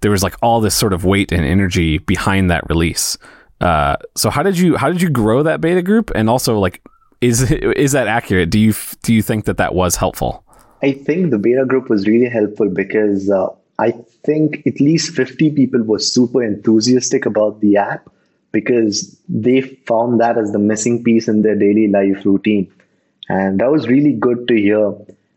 [0.00, 3.16] there was like all this sort of weight and energy behind that release.
[3.60, 6.82] Uh, so how did you how did you grow that beta group, and also like
[7.20, 8.50] is is that accurate?
[8.50, 10.44] Do you do you think that that was helpful?
[10.82, 13.48] I think the beta group was really helpful because uh,
[13.82, 13.90] I
[14.24, 18.08] think at least 50 people were super enthusiastic about the app
[18.52, 22.70] because they found that as the missing piece in their daily life routine.
[23.28, 24.94] And that was really good to hear.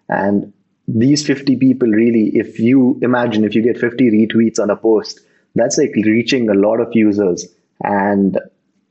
[0.10, 0.54] And
[0.88, 5.22] these 50 people really, if you imagine if you get 50 retweets on a post,
[5.56, 7.48] that's like reaching a lot of users.
[7.84, 8.38] And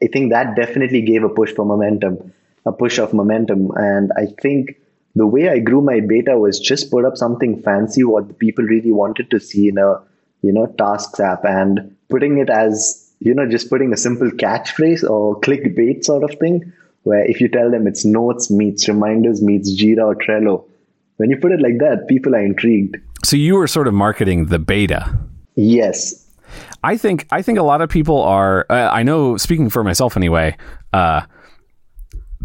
[0.02, 2.32] I think that definitely gave a push for momentum,
[2.66, 3.70] a push of momentum.
[3.76, 4.80] And I think
[5.14, 8.64] the way I grew my beta was just put up something fancy what the people
[8.64, 10.00] really wanted to see in a
[10.42, 15.08] you know tasks app and putting it as you know just putting a simple catchphrase
[15.08, 16.72] or clickbait sort of thing
[17.04, 20.64] where if you tell them it's notes meets reminders meets Jira or Trello
[21.16, 24.46] when you put it like that people are intrigued so you were sort of marketing
[24.46, 25.18] the beta
[25.54, 26.20] yes
[26.82, 28.66] I think I think a lot of people are.
[28.68, 30.56] Uh, I know, speaking for myself anyway.
[30.92, 31.22] Uh,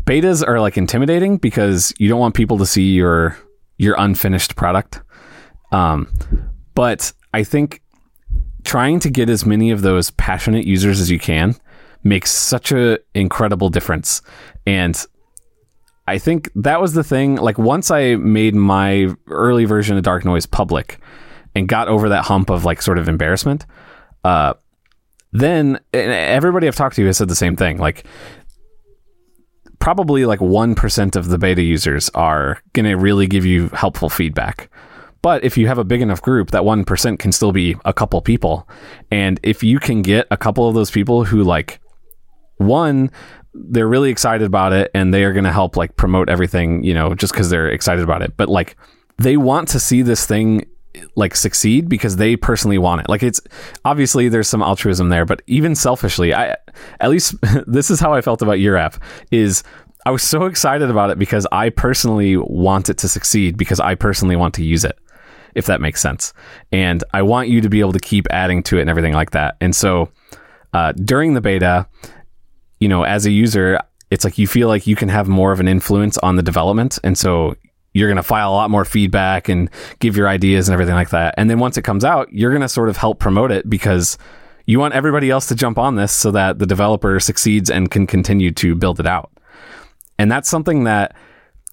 [0.10, 3.38] betas are like intimidating because you don't want people to see your
[3.78, 5.02] your unfinished product.
[5.72, 6.12] Um,
[6.74, 7.82] but I think
[8.63, 11.56] trying to get as many of those passionate users as you can
[12.04, 14.22] makes such a incredible difference.
[14.65, 15.06] And
[16.08, 17.36] I think that was the thing.
[17.36, 21.00] Like once I made my early version of Dark Noise public
[21.54, 23.67] and got over that hump of like sort of embarrassment,
[24.24, 24.56] uh,
[25.32, 27.78] then everybody I've talked to has said the same thing.
[27.78, 28.06] Like
[29.80, 34.70] probably like 1% of the beta users are going to really give you helpful feedback.
[35.22, 38.22] But if you have a big enough group, that 1% can still be a couple
[38.22, 38.70] people.
[39.12, 41.80] And if you can get a couple of those people who like
[42.58, 43.10] one
[43.54, 46.94] they're really excited about it and they are going to help like promote everything, you
[46.94, 48.38] know, just cuz they're excited about it.
[48.38, 48.78] But like
[49.18, 50.65] they want to see this thing
[51.15, 53.10] like succeed because they personally want it.
[53.10, 53.41] Like it's
[53.86, 56.56] obviously there's some altruism there, but even selfishly, I
[56.99, 57.36] at least
[57.67, 59.63] this is how I felt about your app is
[60.06, 63.95] I was so excited about it because I personally want it to succeed because I
[63.95, 64.97] personally want to use it.
[65.56, 66.32] If that makes sense.
[66.71, 69.32] And I want you to be able to keep adding to it and everything like
[69.32, 69.58] that.
[69.60, 70.10] And so
[70.73, 71.88] uh, during the beta,
[72.80, 73.80] you know, as a user,
[74.12, 76.99] it's like you feel like you can have more of an influence on the development.
[77.04, 77.56] And so
[77.93, 81.10] you're going to file a lot more feedback and give your ideas and everything like
[81.10, 81.34] that.
[81.38, 84.17] And then once it comes out, you're going to sort of help promote it because
[84.65, 88.06] you want everybody else to jump on this so that the developer succeeds and can
[88.06, 89.32] continue to build it out.
[90.19, 91.15] And that's something that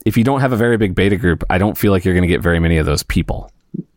[0.07, 2.23] if you don't have a very big beta group, I don't feel like you're going
[2.23, 3.51] to get very many of those people.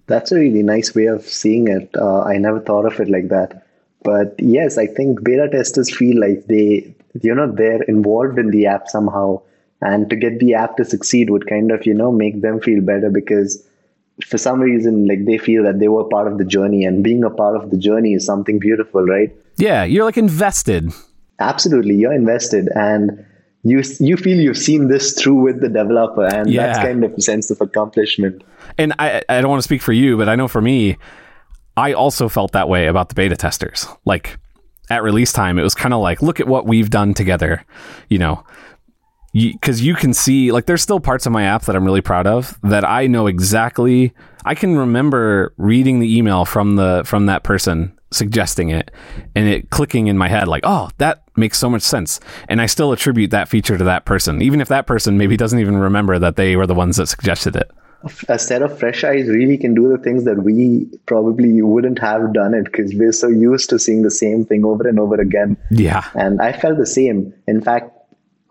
[0.07, 1.89] That's a really nice way of seeing it.
[1.95, 3.65] Uh, I never thought of it like that.
[4.03, 8.65] But yes, I think beta testers feel like they, you know, they're involved in the
[8.65, 9.41] app somehow
[9.81, 12.81] and to get the app to succeed would kind of you know make them feel
[12.81, 13.63] better because
[14.25, 17.23] for some reason like they feel that they were part of the journey and being
[17.23, 19.35] a part of the journey is something beautiful right?
[19.57, 20.91] Yeah you're like invested.
[21.39, 23.25] Absolutely you're invested and
[23.63, 26.67] you you feel you've seen this through with the developer and yeah.
[26.67, 28.43] that's kind of a sense of accomplishment.
[28.77, 30.97] And i i don't want to speak for you but i know for me
[31.77, 33.87] i also felt that way about the beta testers.
[34.05, 34.37] Like
[34.89, 37.63] at release time it was kind of like look at what we've done together
[38.09, 38.43] you know
[39.33, 42.27] because you, can see like there's still parts of my app that I'm really proud
[42.27, 44.13] of that I know exactly
[44.45, 48.89] I can remember reading the email from the from that person suggesting it
[49.35, 52.19] and it clicking in my head like oh that makes so much sense.
[52.49, 55.59] And I still attribute that feature to that person even if that person maybe doesn't
[55.59, 57.69] even remember that they were the ones that suggested it.
[58.29, 62.31] A set of fresh eyes really can do the things that we probably wouldn't have
[62.31, 65.57] done it because we're so used to seeing the same thing over and over again.
[65.69, 66.07] Yeah.
[66.15, 67.33] And I felt the same.
[67.45, 67.91] In fact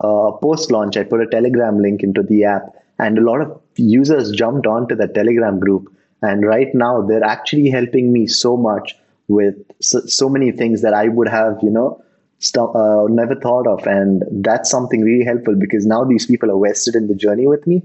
[0.01, 3.61] uh, post launch, I put a Telegram link into the app, and a lot of
[3.75, 5.93] users jumped onto the Telegram group.
[6.21, 8.95] And right now, they're actually helping me so much
[9.27, 12.03] with so, so many things that I would have, you know,
[12.39, 13.85] st- uh, never thought of.
[13.87, 17.65] And that's something really helpful because now these people are vested in the journey with
[17.67, 17.83] me.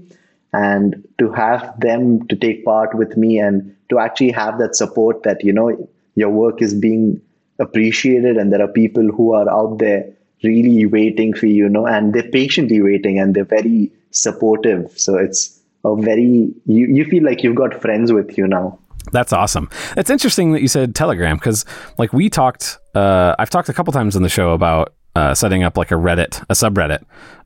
[0.51, 5.23] And to have them to take part with me and to actually have that support
[5.23, 7.21] that, you know, your work is being
[7.59, 10.14] appreciated and there are people who are out there
[10.45, 14.97] really waiting for you, you know, and they're patiently waiting and they're very supportive.
[14.97, 18.79] So it's a very you, you feel like you've got friends with you now.
[19.11, 19.69] That's awesome.
[19.97, 21.63] It's interesting that you said Telegram because,
[21.97, 22.77] like, we talked.
[22.95, 25.95] Uh, I've talked a couple times on the show about uh, setting up like a
[25.95, 27.03] Reddit, a subreddit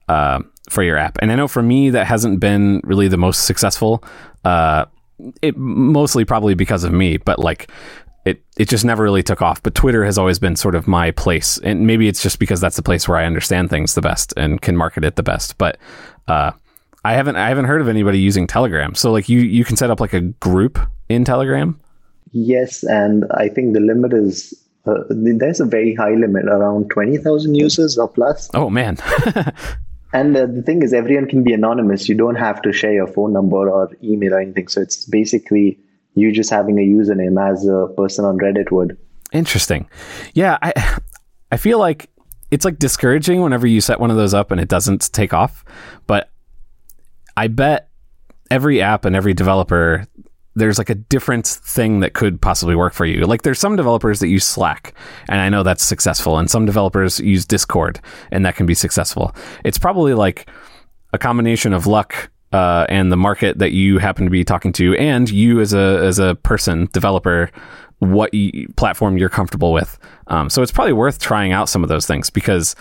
[0.08, 3.46] uh, for your app, and I know for me that hasn't been really the most
[3.46, 4.04] successful.
[4.46, 4.86] Uh,
[5.42, 7.70] it mostly probably because of me, but like
[8.30, 9.62] it it just never really took off.
[9.62, 12.76] But Twitter has always been sort of my place, and maybe it's just because that's
[12.76, 15.58] the place where I understand things the best and can market it the best.
[15.58, 15.78] But
[16.28, 16.52] uh,
[17.04, 18.96] I haven't I haven't heard of anybody using Telegram.
[18.96, 21.80] So like you you can set up like a group in Telegram.
[22.32, 24.54] Yes, and I think the limit is
[24.86, 28.50] uh, there's a very high limit around twenty thousand users or plus.
[28.54, 28.98] Oh man.
[30.14, 32.08] and uh, the thing is, everyone can be anonymous.
[32.10, 34.68] You don't have to share your phone number or email or anything.
[34.68, 35.80] So it's basically
[36.20, 38.98] you just having a username as a person on Reddit would.
[39.32, 39.88] Interesting.
[40.34, 41.00] Yeah, I
[41.52, 42.10] I feel like
[42.52, 45.64] it's like discouraging whenever you set one of those up and it doesn't take off.
[46.08, 46.30] But
[47.38, 47.90] I bet
[48.52, 50.08] every app and every developer
[50.56, 53.26] there's like a different thing that could possibly work for you.
[53.26, 54.94] Like there's some developers that use Slack
[55.30, 58.02] and I know that's successful and some developers use Discord
[58.32, 59.34] and that can be successful.
[59.64, 60.50] It's probably like
[61.14, 64.96] a combination of luck uh, and the market that you happen to be talking to,
[64.96, 67.52] and you as a as a person developer,
[68.00, 69.98] what y- platform you're comfortable with.
[70.28, 72.76] Um, so it's probably worth trying out some of those things because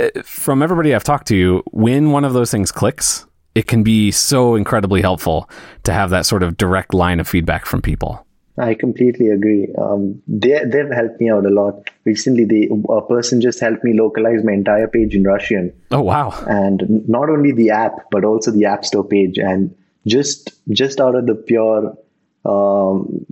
[0.00, 4.10] uh, from everybody I've talked to, when one of those things clicks, it can be
[4.10, 5.50] so incredibly helpful
[5.84, 8.24] to have that sort of direct line of feedback from people.
[8.58, 9.68] I completely agree.
[9.78, 11.90] Um, they they've helped me out a lot.
[12.04, 15.72] Recently, the a person just helped me localize my entire page in Russian.
[15.90, 16.30] Oh wow!
[16.48, 19.38] And not only the app, but also the App Store page.
[19.38, 19.74] And
[20.06, 21.96] just just out of the pure
[22.44, 23.24] um,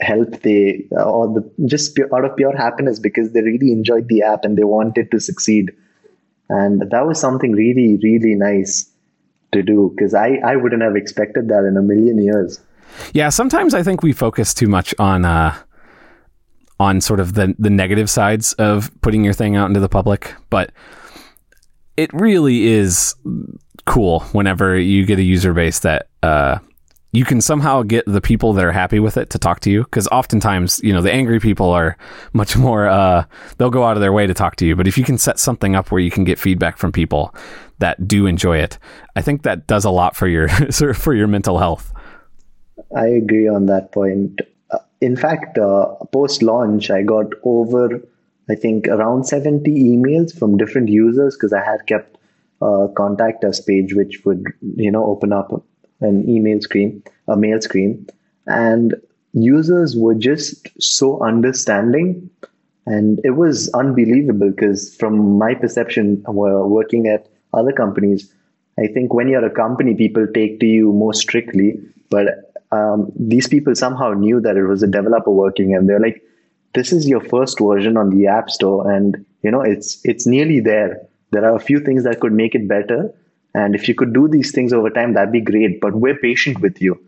[0.00, 4.22] help, they or the just pure, out of pure happiness because they really enjoyed the
[4.22, 5.72] app and they wanted to succeed.
[6.48, 8.90] And that was something really really nice
[9.52, 12.60] to do because I I wouldn't have expected that in a million years.
[13.12, 15.56] Yeah, sometimes I think we focus too much on uh,
[16.80, 20.34] on sort of the the negative sides of putting your thing out into the public,
[20.50, 20.72] but
[21.96, 23.14] it really is
[23.86, 26.58] cool whenever you get a user base that uh,
[27.12, 29.82] you can somehow get the people that are happy with it to talk to you
[29.84, 31.96] because oftentimes you know the angry people are
[32.32, 33.24] much more uh,
[33.56, 35.38] they'll go out of their way to talk to you but if you can set
[35.38, 37.34] something up where you can get feedback from people
[37.78, 38.78] that do enjoy it
[39.16, 40.48] i think that does a lot for your
[40.94, 41.92] for your mental health
[42.94, 44.40] I agree on that point.
[44.70, 48.00] Uh, in fact, uh, post launch, I got over,
[48.48, 52.16] I think, around 70 emails from different users because I had kept
[52.60, 54.44] a contact us page, which would,
[54.76, 55.64] you know, open up
[56.00, 58.06] an email screen, a mail screen.
[58.46, 58.94] And
[59.32, 62.30] users were just so understanding.
[62.86, 68.32] And it was unbelievable because, from my perception, working at other companies.
[68.78, 71.80] I think when you're a company, people take to you more strictly.
[72.10, 76.22] But um, these people somehow knew that it was a developer working and they're like
[76.74, 80.60] this is your first version on the app store and you know it's it's nearly
[80.60, 81.00] there.
[81.30, 83.12] There are a few things that could make it better
[83.54, 86.60] and if you could do these things over time that'd be great but we're patient
[86.60, 87.00] with you.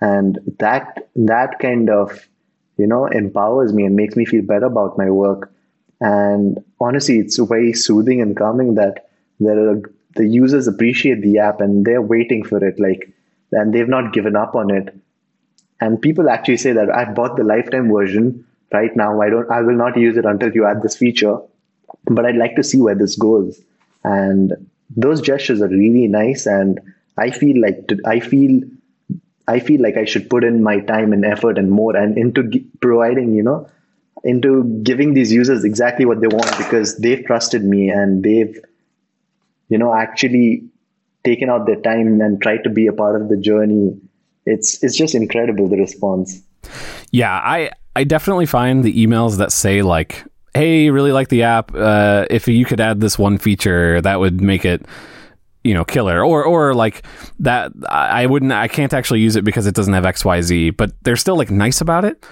[0.00, 2.28] And that that kind of
[2.76, 5.52] you know empowers me and makes me feel better about my work.
[6.00, 9.08] And honestly it's very soothing and calming that
[9.38, 9.80] there are
[10.16, 13.12] the users appreciate the app and they're waiting for it like
[13.52, 14.94] and they've not given up on it
[15.84, 19.20] and people actually say that I've bought the lifetime version right now.
[19.20, 21.36] I don't, I will not use it until you add this feature,
[22.06, 23.60] but I'd like to see where this goes.
[24.02, 24.54] And
[24.96, 26.46] those gestures are really nice.
[26.46, 26.80] And
[27.18, 28.62] I feel like, I feel,
[29.46, 32.50] I feel like I should put in my time and effort and more and into
[32.80, 33.68] providing, you know,
[34.22, 38.58] into giving these users exactly what they want because they've trusted me and they've,
[39.68, 40.64] you know, actually
[41.24, 44.00] taken out their time and tried to be a part of the journey
[44.46, 46.40] it's it's just incredible the response.
[47.10, 50.24] Yeah, I I definitely find the emails that say like,
[50.54, 51.74] "Hey, really like the app.
[51.74, 54.86] Uh, if you could add this one feature, that would make it."
[55.64, 57.02] you know killer or or like
[57.40, 61.16] that I wouldn't I can't actually use it because it doesn't have XYZ but they're
[61.16, 62.24] still like nice about it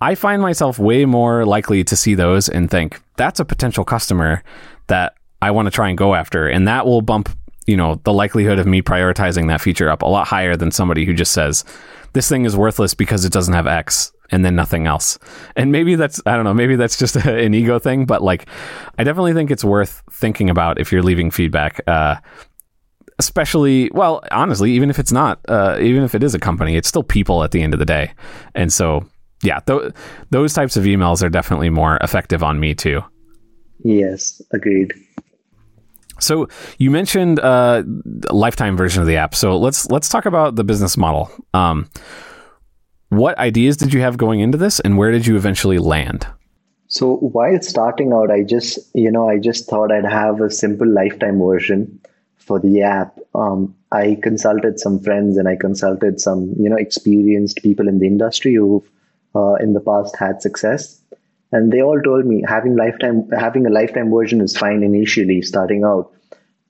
[0.00, 4.42] I find myself way more likely to see those and think that's a potential customer
[4.86, 7.28] that I want to try and go after and that will bump
[7.70, 11.04] you know the likelihood of me prioritizing that feature up a lot higher than somebody
[11.04, 11.64] who just says
[12.12, 15.18] this thing is worthless because it doesn't have X and then nothing else.
[15.56, 18.48] And maybe that's I don't know, maybe that's just a, an ego thing, but like
[18.98, 21.80] I definitely think it's worth thinking about if you're leaving feedback.
[21.86, 22.16] Uh,
[23.18, 26.88] especially well honestly even if it's not uh, even if it is a company it's
[26.88, 28.10] still people at the end of the day
[28.54, 29.06] and so
[29.42, 29.92] yeah th-
[30.30, 33.02] those types of emails are definitely more effective on me too
[33.84, 34.94] yes agreed
[36.20, 36.48] so
[36.78, 37.82] you mentioned uh,
[38.30, 39.34] lifetime version of the app.
[39.34, 41.30] So let's let's talk about the business model.
[41.54, 41.88] Um,
[43.08, 46.26] what ideas did you have going into this, and where did you eventually land?
[46.86, 50.88] So while starting out, I just you know I just thought I'd have a simple
[50.88, 52.00] lifetime version
[52.36, 53.18] for the app.
[53.34, 58.06] Um, I consulted some friends and I consulted some you know experienced people in the
[58.06, 58.88] industry who've
[59.34, 61.00] uh, in the past had success
[61.52, 65.84] and they all told me having lifetime having a lifetime version is fine initially starting
[65.84, 66.12] out.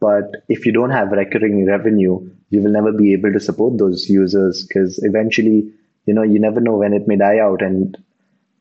[0.01, 4.09] But if you don't have recurring revenue you will never be able to support those
[4.09, 5.73] users because eventually
[6.07, 7.63] you know you never know when it may die out.
[7.63, 7.97] And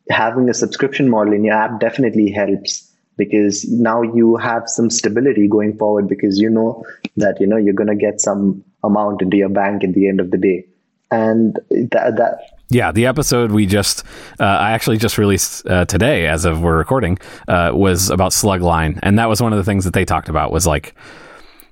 [0.10, 5.48] having a subscription model in your app definitely helps because now you have some stability
[5.48, 6.86] going forward because you know
[7.18, 10.20] that you know you're going to get some amount into your bank at the end
[10.20, 10.66] of the day.
[11.12, 14.04] And that, that yeah, the episode we just,
[14.40, 17.18] uh, I actually just released uh, today, as of we're recording,
[17.48, 20.52] uh, was about Slugline, and that was one of the things that they talked about
[20.52, 20.96] was like,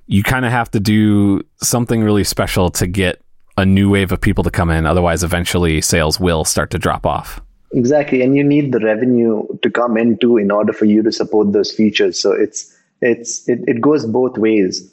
[0.06, 3.20] you kind of have to do something really special to get
[3.56, 4.86] a new wave of people to come in.
[4.86, 7.40] Otherwise, eventually, sales will start to drop off.
[7.72, 11.12] Exactly, and you need the revenue to come in too in order for you to
[11.12, 12.20] support those features.
[12.20, 14.90] So it's it's it, it goes both ways.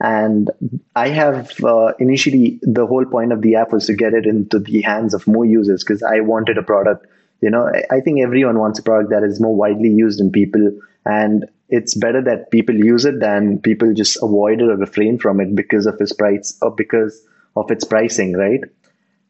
[0.00, 0.50] And
[0.94, 4.60] I have uh, initially the whole point of the app was to get it into
[4.60, 7.06] the hands of more users because I wanted a product.
[7.40, 10.72] You know, I think everyone wants a product that is more widely used in people,
[11.04, 15.40] and it's better that people use it than people just avoid it or refrain from
[15.40, 17.20] it because of its price or because
[17.56, 18.60] of its pricing, right?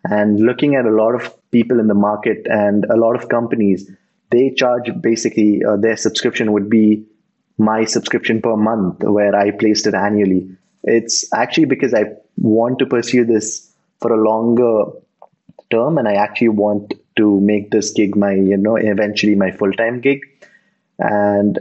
[0.04, 3.90] And looking at a lot of people in the market and a lot of companies,
[4.30, 7.04] they charge basically uh, their subscription would be
[7.58, 10.56] my subscription per month, where I placed it annually.
[10.84, 12.04] It's actually because I
[12.36, 14.84] want to pursue this for a longer
[15.70, 19.72] term, and I actually want to make this gig my, you know, eventually my full
[19.72, 20.20] time gig.
[20.98, 21.58] And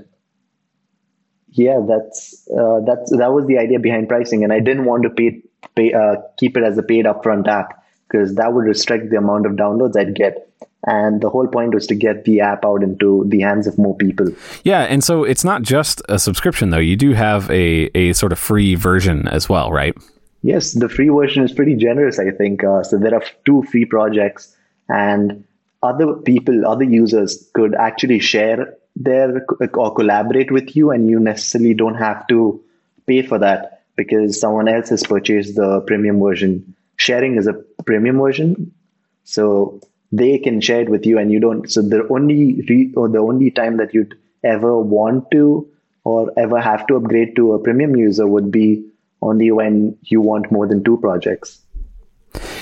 [1.49, 5.09] yeah, that's uh, that's that was the idea behind pricing, and I didn't want to
[5.09, 5.41] pay,
[5.75, 9.45] pay uh, keep it as a paid upfront app because that would restrict the amount
[9.45, 10.47] of downloads I'd get.
[10.87, 13.95] And the whole point was to get the app out into the hands of more
[13.95, 14.29] people.
[14.63, 16.77] Yeah, and so it's not just a subscription though.
[16.77, 19.93] You do have a a sort of free version as well, right?
[20.43, 22.63] Yes, the free version is pretty generous, I think.
[22.63, 24.55] Uh, so there are two free projects,
[24.87, 25.43] and
[25.83, 31.73] other people, other users could actually share their or collaborate with you, and you necessarily
[31.73, 32.63] don't have to
[33.07, 36.75] pay for that because someone else has purchased the premium version.
[36.95, 37.53] Sharing is a
[37.85, 38.71] premium version,
[39.25, 39.81] so
[40.11, 41.69] they can share it with you, and you don't.
[41.69, 45.67] So the only re, or the only time that you'd ever want to
[46.03, 48.85] or ever have to upgrade to a premium user would be
[49.21, 51.59] only when you want more than two projects.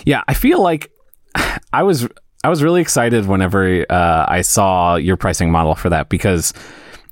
[0.06, 0.92] Yeah, I feel like
[1.74, 2.08] I was
[2.44, 6.54] I was really excited whenever uh, I saw your pricing model for that because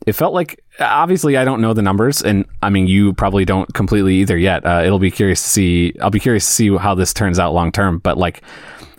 [0.06, 3.72] it felt like obviously I don't know the numbers, and I mean you probably don't
[3.74, 4.66] completely either yet.
[4.66, 5.96] Uh, it'll be curious to see.
[6.02, 8.00] I'll be curious to see how this turns out long term.
[8.00, 8.42] But like,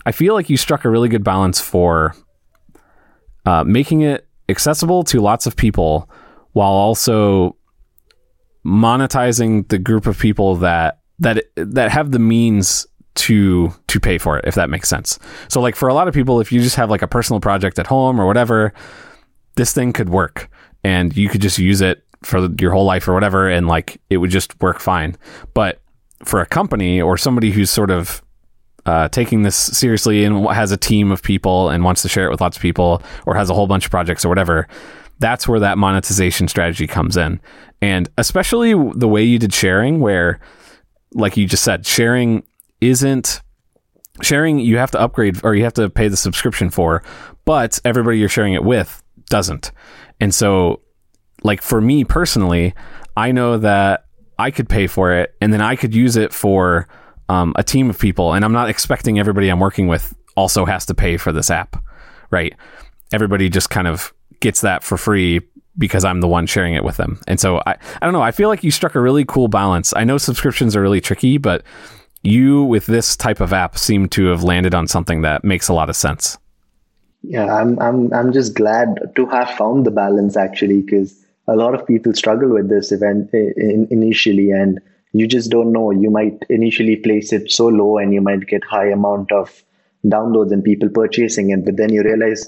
[0.06, 2.14] I feel like you struck a really good balance for
[3.46, 6.10] uh, making it accessible to lots of people
[6.52, 7.56] while also
[8.64, 14.38] monetizing the group of people that that that have the means to to pay for
[14.38, 15.18] it if that makes sense.
[15.48, 17.78] So like for a lot of people if you just have like a personal project
[17.78, 18.72] at home or whatever
[19.56, 20.48] this thing could work
[20.82, 24.16] and you could just use it for your whole life or whatever and like it
[24.16, 25.16] would just work fine.
[25.52, 25.80] But
[26.24, 28.23] for a company or somebody who's sort of
[28.86, 32.30] uh, taking this seriously and has a team of people and wants to share it
[32.30, 34.68] with lots of people or has a whole bunch of projects or whatever,
[35.18, 37.40] that's where that monetization strategy comes in.
[37.80, 40.40] And especially the way you did sharing, where,
[41.12, 42.44] like you just said, sharing
[42.80, 43.40] isn't
[44.22, 47.02] sharing, you have to upgrade or you have to pay the subscription for,
[47.44, 49.72] but everybody you're sharing it with doesn't.
[50.20, 50.80] And so,
[51.42, 52.74] like for me personally,
[53.16, 54.06] I know that
[54.38, 56.88] I could pay for it and then I could use it for
[57.28, 58.32] um, a team of people.
[58.32, 61.82] And I'm not expecting everybody I'm working with also has to pay for this app,
[62.30, 62.54] right?
[63.12, 65.40] Everybody just kind of gets that for free
[65.76, 67.20] because I'm the one sharing it with them.
[67.26, 68.22] And so I, I don't know.
[68.22, 69.92] I feel like you struck a really cool balance.
[69.96, 71.62] I know subscriptions are really tricky, but
[72.22, 75.74] you with this type of app seem to have landed on something that makes a
[75.74, 76.38] lot of sense.
[77.22, 81.74] Yeah, I'm I'm I'm just glad to have found the balance actually because a lot
[81.74, 84.80] of people struggle with this event in, initially and
[85.14, 88.64] you just don't know you might initially place it so low and you might get
[88.64, 89.62] high amount of
[90.04, 92.46] downloads and people purchasing it but then you realize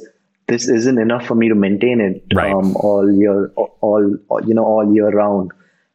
[0.49, 2.53] this isn't enough for me to maintain it right.
[2.53, 5.51] um, all year, all, you know, all year round.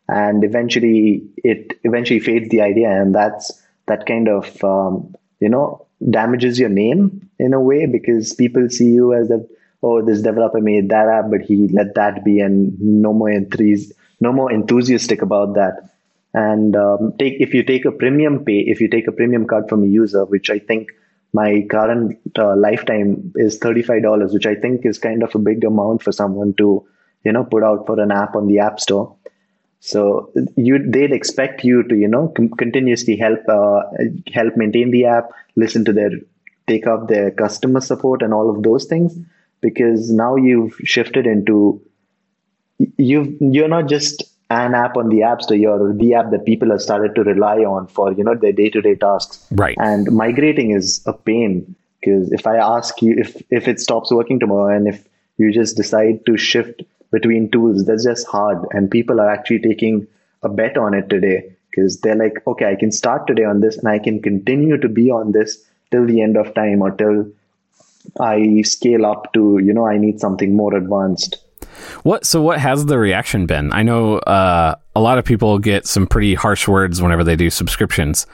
[0.09, 5.86] And eventually, it eventually fades the idea, and that's that kind of um, you know
[6.09, 9.47] damages your name in a way because people see you as that
[9.84, 13.95] oh this developer made that app but he let that be and no more enthusiastic
[14.19, 15.91] no more enthusiastic about that
[16.34, 19.68] and um, take if you take a premium pay if you take a premium card
[19.68, 20.90] from a user which i think
[21.34, 26.02] my current uh, lifetime is $35 which i think is kind of a big amount
[26.02, 26.86] for someone to
[27.24, 29.16] you know put out for an app on the app store.
[29.80, 33.82] So you they'd expect you to you know com- continuously help uh,
[34.34, 36.12] help maintain the app listen to their
[36.68, 39.18] take up their customer support and all of those things
[39.60, 41.82] because now you've shifted into
[42.98, 46.72] you've you're not just an app on the app store or the app that people
[46.72, 49.45] have started to rely on for you know their day-to-day tasks.
[49.52, 49.78] Right.
[49.80, 54.39] And migrating is a pain because if i ask you if if it stops working
[54.39, 55.04] tomorrow and if
[55.38, 58.66] you just decide to shift between tools that's just hard.
[58.72, 60.08] And people are actually taking
[60.43, 63.78] a bet on it today because they're like okay i can start today on this
[63.78, 67.26] and i can continue to be on this till the end of time or till
[68.20, 71.38] i scale up to you know i need something more advanced
[72.03, 73.72] what so what has the reaction been?
[73.74, 77.49] I know uh, a lot of people get some pretty harsh words whenever they do
[77.49, 78.26] subscriptions.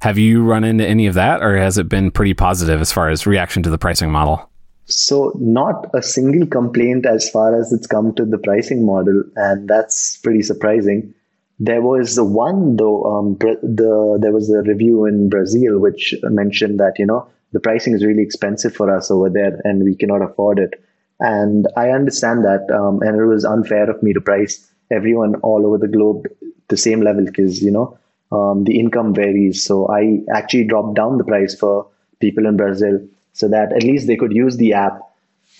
[0.00, 3.08] Have you run into any of that, or has it been pretty positive as far
[3.08, 4.50] as reaction to the pricing model?
[4.86, 9.68] So, not a single complaint as far as it's come to the pricing model, and
[9.68, 11.12] that's pretty surprising.
[11.58, 13.02] There was one though.
[13.04, 17.94] Um, the there was a review in Brazil which mentioned that you know the pricing
[17.94, 20.74] is really expensive for us over there, and we cannot afford it.
[21.20, 22.70] And I understand that.
[22.70, 26.26] Um, and it was unfair of me to price everyone all over the globe
[26.68, 27.98] the same level because, you know,
[28.32, 29.64] um, the income varies.
[29.64, 31.88] So I actually dropped down the price for
[32.20, 33.00] people in Brazil
[33.32, 35.00] so that at least they could use the app.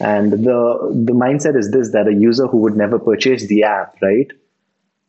[0.01, 3.97] And the the mindset is this that a user who would never purchase the app,
[4.03, 4.31] right,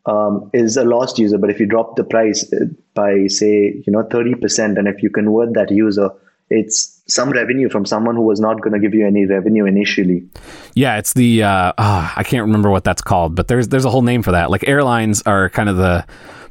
[0.06, 1.38] um, is a lost user.
[1.38, 5.04] But if you drop the price uh, by say you know thirty percent, and if
[5.04, 6.10] you convert that user,
[6.50, 10.28] it's some revenue from someone who was not going to give you any revenue initially.
[10.76, 13.90] Yeah, it's the uh, oh, I can't remember what that's called, but there's there's a
[13.90, 14.50] whole name for that.
[14.50, 16.06] Like airlines are kind of the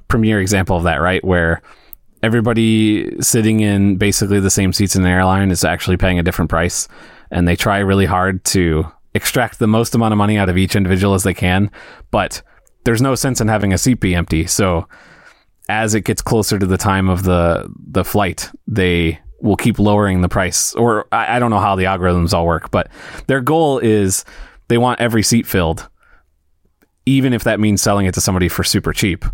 [0.08, 1.24] premier example of that, right?
[1.24, 1.62] Where
[2.22, 6.50] everybody sitting in basically the same seats in an airline is actually paying a different
[6.50, 6.88] price,
[7.30, 10.76] and they try really hard to extract the most amount of money out of each
[10.76, 11.70] individual as they can,
[12.10, 12.42] but
[12.84, 14.46] there's no sense in having a seat be empty.
[14.46, 14.86] So
[15.68, 20.20] as it gets closer to the time of the the flight, they will keep lowering
[20.20, 20.74] the price.
[20.74, 22.88] Or I, I don't know how the algorithms all work, but
[23.26, 24.24] their goal is
[24.68, 25.88] they want every seat filled,
[27.04, 29.24] even if that means selling it to somebody for super cheap.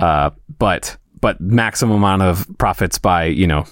[0.00, 3.64] Uh, but but maximum amount of profits by you know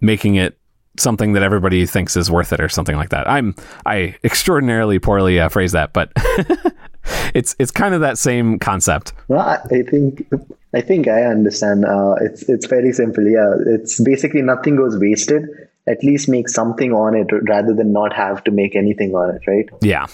[0.00, 0.58] making it
[0.98, 3.28] something that everybody thinks is worth it or something like that.
[3.28, 3.54] I'm
[3.86, 6.12] I extraordinarily poorly uh, phrase that, but
[7.34, 9.12] it's it's kind of that same concept.
[9.28, 10.28] Well, I, think
[10.74, 11.84] I think I understand.
[11.84, 13.24] Uh, it's it's very simple.
[13.26, 15.44] Yeah, it's basically nothing goes wasted.
[15.86, 19.42] At least make something on it rather than not have to make anything on it,
[19.46, 19.68] right?
[19.80, 20.06] Yeah,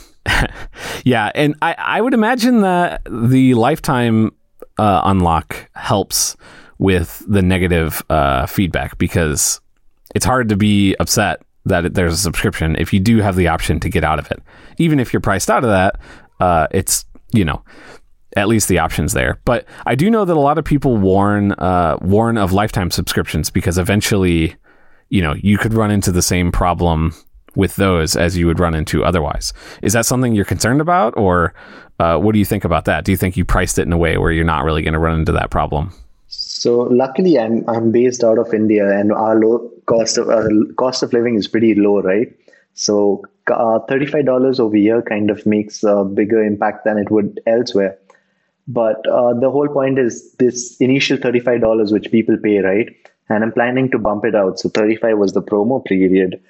[1.04, 4.30] yeah, and I I would imagine that the lifetime
[4.78, 6.36] uh, unlock helps
[6.78, 9.60] with the negative uh, feedback because
[10.14, 13.80] it's hard to be upset that there's a subscription if you do have the option
[13.80, 14.42] to get out of it.
[14.78, 15.98] Even if you're priced out of that,
[16.40, 17.62] uh, it's you know
[18.36, 19.40] at least the options there.
[19.44, 23.50] But I do know that a lot of people warn uh, warn of lifetime subscriptions
[23.50, 24.56] because eventually,
[25.08, 27.14] you know, you could run into the same problem
[27.54, 29.52] with those as you would run into otherwise.
[29.82, 31.54] Is that something you're concerned about, or
[32.00, 33.04] uh, what do you think about that?
[33.04, 34.98] Do you think you priced it in a way where you're not really going to
[34.98, 35.92] run into that problem?
[36.26, 41.02] So luckily, I'm I'm based out of India, and our low cost of uh, cost
[41.02, 42.34] of living is pretty low, right?
[42.74, 47.10] So uh, thirty five dollars over here kind of makes a bigger impact than it
[47.10, 47.98] would elsewhere.
[48.66, 52.88] But uh, the whole point is this initial thirty five dollars which people pay, right?
[53.28, 54.58] And I'm planning to bump it out.
[54.58, 56.42] So thirty five was the promo period.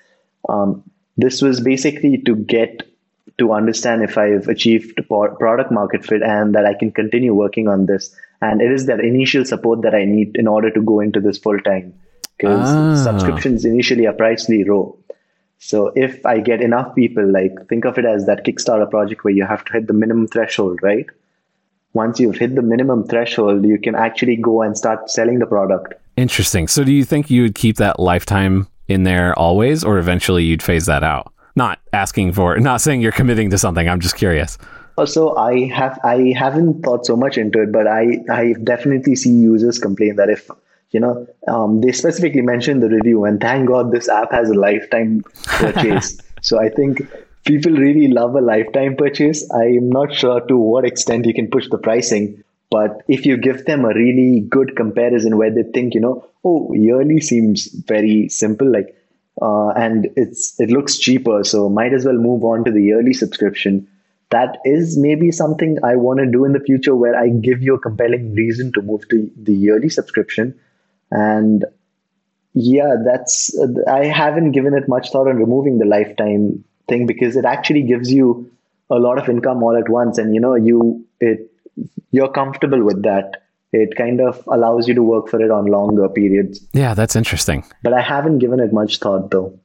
[0.49, 0.83] Um,
[1.17, 2.83] this was basically to get
[3.39, 7.87] to understand if I've achieved product market fit and that I can continue working on
[7.87, 8.15] this.
[8.41, 11.39] And it is that initial support that I need in order to go into this
[11.39, 11.95] full time
[12.37, 12.95] because ah.
[13.03, 14.99] subscriptions initially are pricely low.
[15.67, 19.33] So if I get enough people, like think of it as that Kickstarter project where
[19.33, 21.07] you have to hit the minimum threshold, right?
[21.95, 25.95] Once you've hit the minimum threshold, you can actually go and start selling the product.
[26.19, 26.69] Interesting.
[26.69, 30.63] So do you think you would keep that lifetime in there always, or eventually you'd
[30.63, 31.33] phase that out?
[31.57, 33.89] Not asking for, not saying you're committing to something.
[33.89, 34.59] I'm just curious.
[34.61, 34.65] Uh,
[34.99, 39.31] also, I have I haven't thought so much into it, but I I definitely see
[39.31, 40.51] users complain that if
[40.95, 44.55] you know um, they specifically mentioned the review, and thank God this app has a
[44.55, 46.19] lifetime purchase.
[46.41, 47.03] so I think
[47.45, 49.45] people really love a lifetime purchase.
[49.53, 53.65] I'm not sure to what extent you can push the pricing, but if you give
[53.67, 58.71] them a really good comparison where they think, you know, oh, yearly seems very simple,
[58.71, 58.97] like
[59.43, 63.13] uh, and it's it looks cheaper, so might as well move on to the yearly
[63.13, 63.87] subscription.
[64.31, 67.75] That is maybe something I want to do in the future, where I give you
[67.75, 70.59] a compelling reason to move to the yearly subscription.
[71.11, 71.65] And
[72.55, 73.57] yeah, that's
[73.89, 78.13] I haven't given it much thought on removing the lifetime thing because it actually gives
[78.13, 78.51] you
[78.91, 81.51] a lot of income all at once, and you know you it
[82.11, 83.43] you're comfortable with that
[83.75, 86.65] it kind of allows you to work for it on longer periods.
[86.73, 87.65] Yeah, that's interesting.
[87.83, 89.59] But I haven't given it much thought though.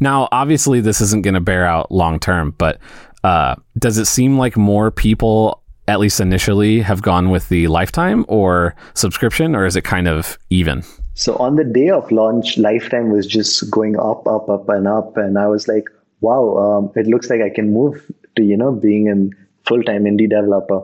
[0.00, 2.78] Now, obviously, this isn't going to bear out long term, but
[3.24, 8.24] uh, does it seem like more people, at least initially, have gone with the lifetime
[8.28, 10.82] or subscription, or is it kind of even?
[11.14, 15.16] So on the day of launch, lifetime was just going up, up, up, and up,
[15.16, 15.88] and I was like,
[16.20, 20.04] "Wow, um, it looks like I can move to you know being a full time
[20.04, 20.82] indie developer."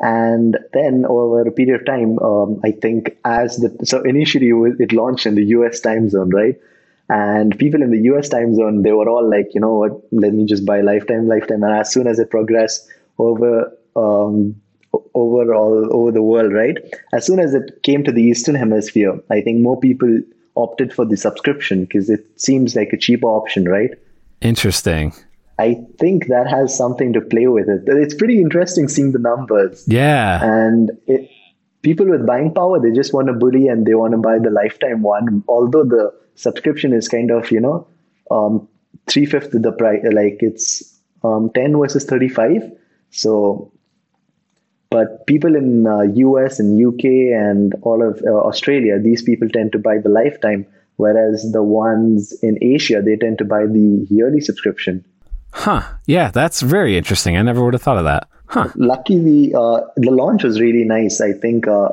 [0.00, 4.50] And then over a period of time, um, I think as the so initially
[4.80, 6.60] it launched in the US time zone, right?
[7.08, 10.32] And people in the US time zone, they were all like, you know what, let
[10.32, 11.62] me just buy lifetime, lifetime.
[11.62, 12.88] And as soon as it progressed
[13.18, 14.60] over um,
[15.14, 16.76] over all over the world, right?
[17.12, 20.20] As soon as it came to the Eastern Hemisphere, I think more people
[20.54, 23.90] opted for the subscription because it seems like a cheaper option, right?
[24.40, 25.14] Interesting.
[25.58, 27.82] I think that has something to play with it.
[27.86, 29.84] It's pretty interesting seeing the numbers.
[29.86, 30.40] Yeah.
[30.42, 31.30] And it,
[31.82, 34.50] people with buying power, they just want to bully and they want to buy the
[34.50, 35.44] lifetime one.
[35.48, 37.86] Although the subscription is kind of, you know,
[38.30, 38.68] um,
[39.06, 42.72] three fifths the price, like it's um, 10 versus 35.
[43.10, 43.72] So,
[44.92, 47.04] but people in uh, US and UK
[47.44, 50.66] and all of uh, Australia, these people tend to buy the lifetime
[50.96, 55.04] whereas the ones in Asia they tend to buy the yearly subscription.
[55.52, 55.82] Huh.
[56.06, 57.36] Yeah, that's very interesting.
[57.36, 58.28] I never would have thought of that.
[58.46, 58.68] Huh.
[58.76, 61.20] Lucky the uh, the launch was really nice.
[61.20, 61.90] I think uh,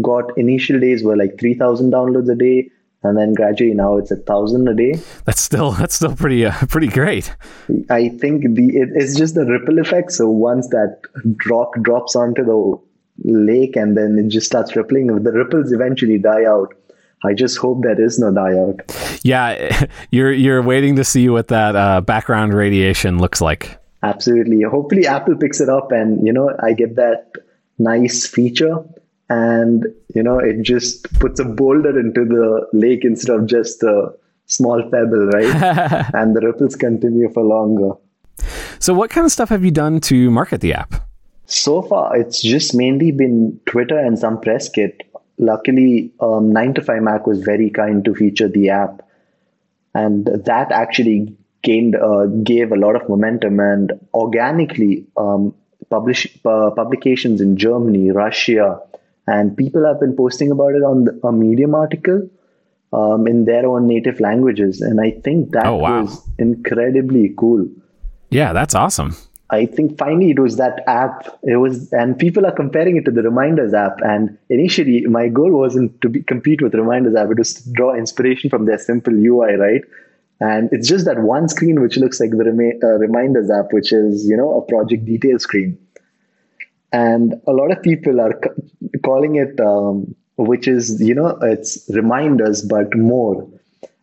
[0.00, 2.70] got initial days were like three thousand downloads a day,
[3.06, 5.00] and then gradually now it's a thousand a day.
[5.24, 7.34] That's still that's still pretty uh, pretty great.
[7.90, 10.12] I think the it, it's just the ripple effect.
[10.12, 11.00] So once that
[11.36, 12.78] drop drops onto the
[13.24, 16.74] lake and then it just starts rippling, the ripples eventually die out.
[17.24, 19.20] I just hope there is no die out.
[19.22, 23.78] Yeah, you're you're waiting to see what that uh, background radiation looks like.
[24.02, 24.62] Absolutely.
[24.62, 27.32] Hopefully, Apple picks it up, and you know, I get that
[27.78, 28.84] nice feature,
[29.28, 34.12] and you know, it just puts a boulder into the lake instead of just a
[34.46, 36.10] small pebble, right?
[36.14, 37.92] and the ripples continue for longer.
[38.78, 41.06] So, what kind of stuff have you done to market the app?
[41.46, 45.02] So far, it's just mainly been Twitter and some press kit.
[45.38, 49.02] Luckily, um, 9 to 5 Mac was very kind to feature the app.
[49.94, 55.54] And that actually gained uh, gave a lot of momentum and organically um,
[55.88, 58.80] publish uh, publications in Germany, Russia,
[59.26, 62.28] and people have been posting about it on the, a Medium article
[62.92, 66.02] um, in their own native languages, and I think that oh, wow.
[66.02, 67.66] was incredibly cool.
[68.30, 69.16] Yeah, that's awesome.
[69.50, 71.38] I think finally it was that app.
[71.44, 74.00] It was, and people are comparing it to the Reminders app.
[74.02, 77.94] And initially, my goal wasn't to be, compete with Reminders app; it was to draw
[77.94, 79.82] inspiration from their simple UI, right?
[80.40, 83.92] And it's just that one screen which looks like the remi- uh, Reminders app, which
[83.92, 85.78] is you know a project detail screen.
[86.92, 88.40] And a lot of people are
[89.04, 93.48] calling it, um, which is you know it's Reminders but more.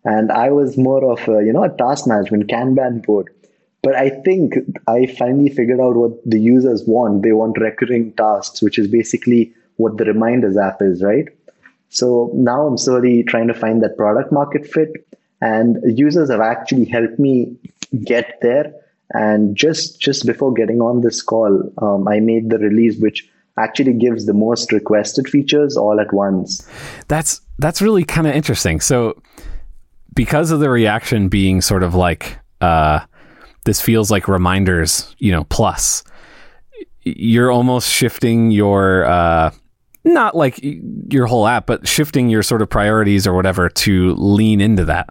[0.06, 3.30] And I was more of a, you know a task management Kanban board
[3.84, 4.56] but I think
[4.88, 7.22] I finally figured out what the users want.
[7.22, 11.28] They want recurring tasks, which is basically what the reminders app is, right?
[11.90, 15.06] So now I'm slowly trying to find that product market fit.
[15.42, 17.58] And users have actually helped me
[18.06, 18.74] get there.
[19.12, 23.94] And just just before getting on this call, um, I made the release which actually
[23.94, 26.68] gives the most requested features all at once.
[27.08, 28.80] That's that's really kind of interesting.
[28.80, 29.22] So
[30.16, 33.02] because of the reaction being sort of like uh,
[33.66, 36.04] this feels like reminders, you know, plus.
[37.02, 39.52] You're almost shifting your uh,
[40.06, 44.62] not like your whole app, but shifting your sort of priorities or whatever to lean
[44.62, 45.10] into that.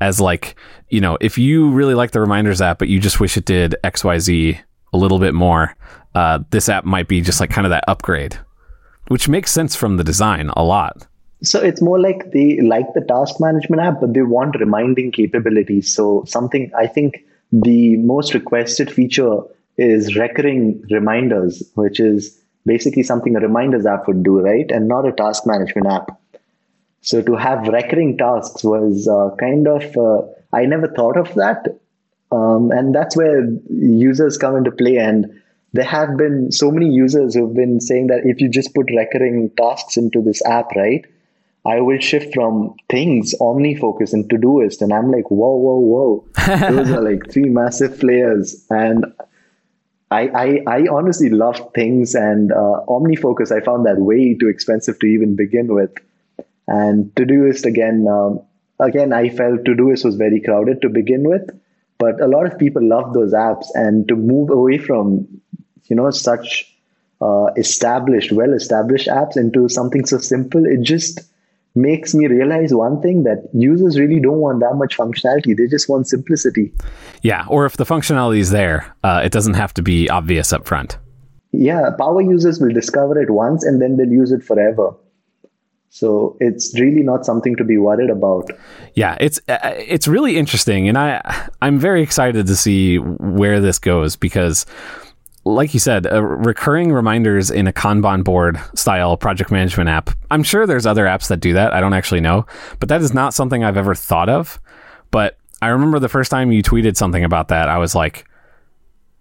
[0.00, 0.56] As like,
[0.88, 3.74] you know, if you really like the reminders app, but you just wish it did
[3.84, 4.58] XYZ
[4.92, 5.76] a little bit more,
[6.14, 8.38] uh, this app might be just like kind of that upgrade,
[9.08, 11.06] which makes sense from the design a lot.
[11.42, 15.94] So it's more like they like the task management app, but they want reminding capabilities.
[15.94, 19.40] So something I think the most requested feature
[19.76, 22.36] is recurring reminders, which is
[22.66, 24.70] basically something a reminders app would do, right?
[24.70, 26.20] And not a task management app.
[27.08, 31.80] So to have recurring tasks was uh, kind of, uh, I never thought of that.
[32.30, 34.98] Um, and that's where users come into play.
[34.98, 35.40] And
[35.72, 39.50] there have been so many users who've been saying that if you just put recurring
[39.56, 41.06] tasks into this app, right?
[41.64, 44.82] I will shift from Things, OmniFocus, and Todoist.
[44.82, 46.28] And I'm like, whoa, whoa, whoa.
[46.70, 48.66] Those are like three massive players.
[48.68, 49.06] And
[50.10, 53.50] I, I, I honestly love Things and uh, OmniFocus.
[53.50, 55.94] I found that way too expensive to even begin with.
[56.68, 58.40] And Todoist again, um,
[58.78, 61.50] again, I felt Todoist was very crowded to begin with,
[61.98, 63.66] but a lot of people love those apps.
[63.74, 65.26] And to move away from,
[65.86, 66.72] you know, such
[67.20, 71.20] uh, established, well-established apps into something so simple, it just
[71.74, 75.56] makes me realize one thing that users really don't want that much functionality.
[75.56, 76.72] They just want simplicity.
[77.22, 80.66] Yeah, or if the functionality is there, uh, it doesn't have to be obvious up
[80.66, 80.98] front.
[81.52, 84.94] Yeah, power users will discover it once and then they'll use it forever.
[85.90, 88.50] So it's really not something to be worried about.
[88.94, 93.78] Yeah, it's uh, it's really interesting, and I I'm very excited to see where this
[93.78, 94.66] goes because
[95.44, 100.10] like you said, uh, recurring reminders in a Kanban board style project management app.
[100.30, 101.72] I'm sure there's other apps that do that.
[101.72, 102.46] I don't actually know,
[102.80, 104.60] but that is not something I've ever thought of.
[105.10, 108.26] But I remember the first time you tweeted something about that, I was like,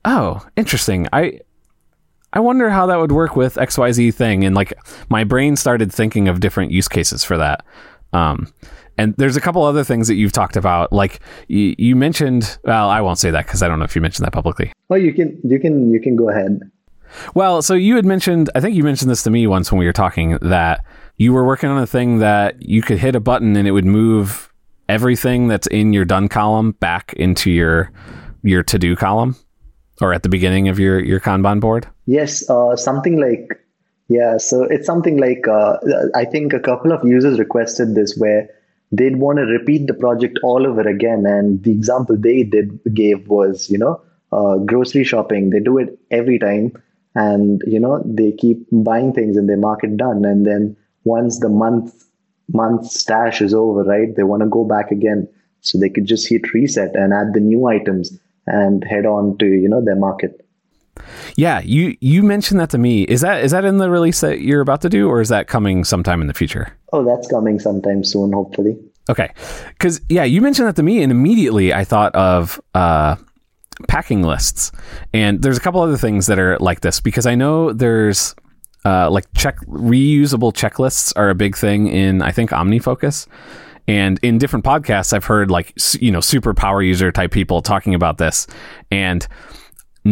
[0.06, 1.40] "Oh, interesting." I
[2.34, 4.74] I wonder how that would work with XYZ thing and like
[5.10, 7.66] my brain started thinking of different use cases for that.
[8.14, 8.52] Um,
[8.98, 10.92] and there's a couple other things that you've talked about.
[10.92, 14.02] Like you, you mentioned, well, I won't say that because I don't know if you
[14.02, 14.74] mentioned that publicly.
[14.90, 16.60] Well, you can, you can, you can go ahead.
[17.34, 19.86] Well, so you had mentioned, I think you mentioned this to me once when we
[19.86, 20.84] were talking that
[21.18, 23.86] you were working on a thing that you could hit a button and it would
[23.86, 24.52] move
[24.90, 27.92] everything that's in your done column back into your
[28.44, 29.36] your to do column
[30.00, 31.88] or at the beginning of your your Kanban board.
[32.08, 33.50] Yes, uh, something like
[34.10, 34.38] yeah.
[34.38, 35.78] So it's something like uh,
[36.16, 38.50] I think a couple of users requested this where
[38.92, 41.26] they'd want to repeat the project all over again.
[41.28, 44.02] And the example they did gave was, you know,
[44.32, 45.50] uh, grocery shopping.
[45.50, 46.74] They do it every time,
[47.16, 50.26] and you know they keep buying things and they mark it done.
[50.26, 52.06] And then once the month
[52.54, 55.28] month stash is over, right, they want to go back again,
[55.62, 59.46] so they could just hit reset and add the new items and head on to
[59.46, 60.47] you know their market.
[61.36, 63.04] Yeah, you you mentioned that to me.
[63.04, 65.48] Is that is that in the release that you're about to do, or is that
[65.48, 66.78] coming sometime in the future?
[66.94, 68.78] Oh, that's coming sometime soon, hopefully.
[69.10, 69.32] Okay,
[69.70, 73.16] because yeah, you mentioned that to me, and immediately I thought of uh,
[73.88, 74.72] packing lists,
[75.14, 78.36] and there's a couple other things that are like this because I know there's
[78.86, 83.28] uh, like check reusable checklists are a big thing in I think OmniFocus.
[83.90, 87.96] And in different podcasts, I've heard like you know super power user type people talking
[87.96, 88.48] about this,
[88.92, 89.26] and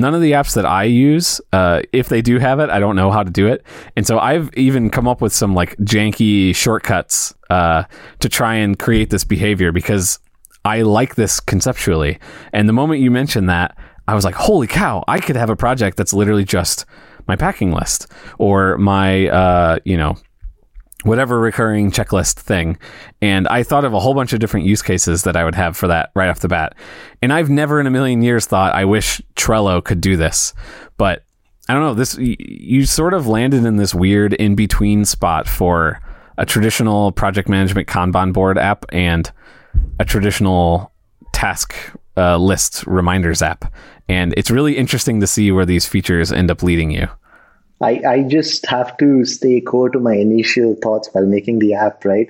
[0.02, 2.96] none of the apps that I use, uh, if they do have it, I don't
[2.96, 3.66] know how to do it.
[3.96, 7.84] And so I've even come up with some like janky shortcuts uh,
[8.20, 10.20] to try and create this behavior because
[10.66, 12.20] I like this conceptually.
[12.52, 13.78] And the moment you mentioned that,
[14.08, 16.86] I was like, holy cow, I could have a project that's literally just
[17.28, 20.18] my packing list or my, uh, you know,
[21.06, 22.78] whatever recurring checklist thing.
[23.22, 25.78] And I thought of a whole bunch of different use cases that I would have
[25.78, 26.76] for that right off the bat.
[27.22, 30.54] And I've never in a million years thought I wish Trello could do this.
[30.98, 31.24] But
[31.70, 36.02] I don't know, this you sort of landed in this weird in between spot for
[36.38, 39.32] a traditional project management Kanban board app and
[40.00, 40.92] a traditional
[41.34, 41.76] task
[42.18, 43.72] uh, list reminders app.
[44.10, 47.08] And it's really interesting to see where these features end up leading you.
[47.86, 52.04] I, I just have to stay core to my initial thoughts while making the app,
[52.04, 52.30] right?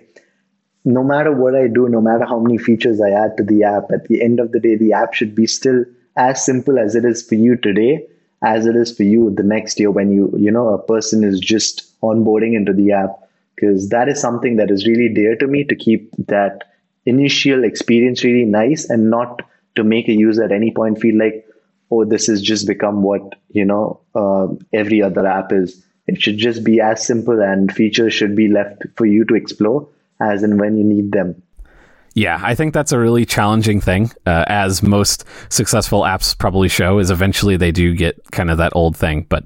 [0.84, 3.90] No matter what I do, no matter how many features I add to the app,
[3.92, 5.86] at the end of the day, the app should be still
[6.18, 8.06] as simple as it is for you today,
[8.42, 11.40] as it is for you the next year when you, you know, a person is
[11.40, 13.18] just onboarding into the app.
[13.56, 16.66] Because that is something that is really dear to me to keep that
[17.06, 19.42] initial experience really nice and not
[19.76, 21.48] to make a user at any point feel like,
[21.92, 25.84] oh, this has just become what you know uh, every other app is.
[26.08, 29.88] It should just be as simple, and features should be left for you to explore
[30.22, 31.42] as and when you need them.
[32.14, 37.00] Yeah, I think that's a really challenging thing, uh, as most successful apps probably show.
[37.00, 39.46] Is eventually they do get kind of that old thing, but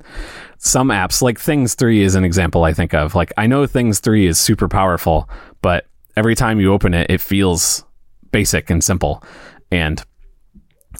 [0.59, 3.15] some apps like Things Three is an example I think of.
[3.15, 5.27] Like I know Things Three is super powerful,
[5.63, 7.83] but every time you open it, it feels
[8.31, 9.23] basic and simple,
[9.71, 10.03] and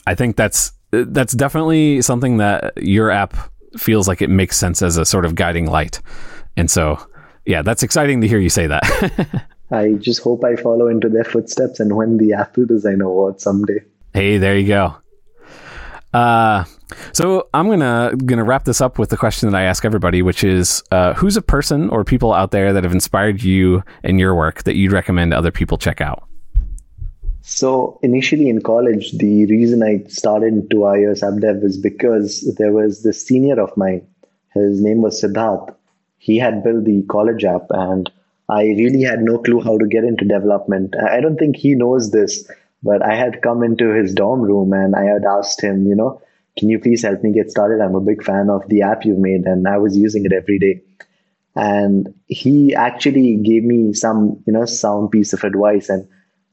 [0.07, 3.35] I think that's that's definitely something that your app
[3.77, 6.01] feels like it makes sense as a sort of guiding light.
[6.57, 7.05] And so,
[7.45, 9.47] yeah, that's exciting to hear you say that.
[9.71, 13.83] I just hope I follow into their footsteps and win the Apple Design Award someday.
[14.13, 14.95] Hey, there you go.
[16.11, 16.63] Uh,
[17.13, 20.43] so I'm gonna gonna wrap this up with the question that I ask everybody, which
[20.43, 24.33] is, uh, who's a person or people out there that have inspired you in your
[24.33, 26.28] work that you'd recommend other people check out?
[27.51, 32.71] So initially in college, the reason I started into iOS app dev was because there
[32.71, 34.07] was this senior of mine.
[34.53, 35.75] His name was Siddharth.
[36.19, 38.09] He had built the college app, and
[38.49, 40.93] I really had no clue how to get into development.
[40.95, 42.49] I don't think he knows this,
[42.83, 46.21] but I had come into his dorm room and I had asked him, you know,
[46.57, 47.83] can you please help me get started?
[47.83, 50.59] I'm a big fan of the app you've made, and I was using it every
[50.59, 50.81] day.
[51.55, 56.07] And he actually gave me some, you know, sound piece of advice and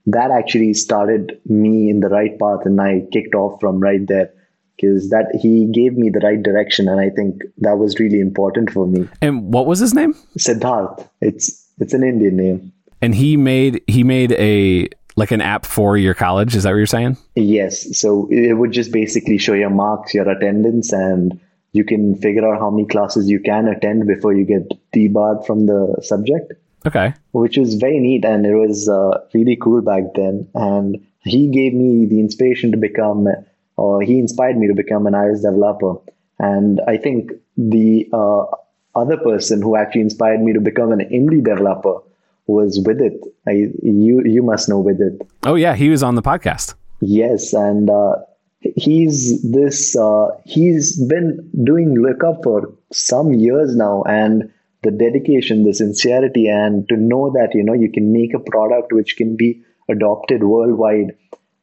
[0.07, 4.33] that actually started me in the right path and I kicked off from right there
[4.77, 8.71] because that he gave me the right direction and I think that was really important
[8.71, 9.09] for me.
[9.21, 10.15] And what was his name?
[10.39, 11.09] Siddharth.
[11.21, 12.73] It's it's an Indian name.
[13.03, 16.77] And he made he made a like an app for your college, is that what
[16.77, 17.17] you're saying?
[17.35, 17.99] Yes.
[17.99, 21.41] So it would just basically show your marks, your attendance and
[21.73, 25.67] you can figure out how many classes you can attend before you get debarred from
[25.67, 26.53] the subject.
[26.87, 27.14] Okay.
[27.32, 30.49] Which was very neat and it was uh, really cool back then.
[30.55, 33.26] And he gave me the inspiration to become,
[33.76, 35.95] or he inspired me to become an iOS developer.
[36.39, 38.45] And I think the uh,
[38.95, 41.99] other person who actually inspired me to become an indie developer
[42.47, 43.20] was Vidit.
[43.47, 45.20] I, you you must know Vidit.
[45.45, 46.74] Oh yeah, he was on the podcast.
[47.01, 48.16] Yes, and uh,
[48.61, 49.97] he's this.
[49.97, 54.53] Uh, he's been doing LookUp for some years now, and
[54.87, 58.93] the dedication, the sincerity, and to know that you know you can make a product
[58.93, 61.16] which can be adopted worldwide.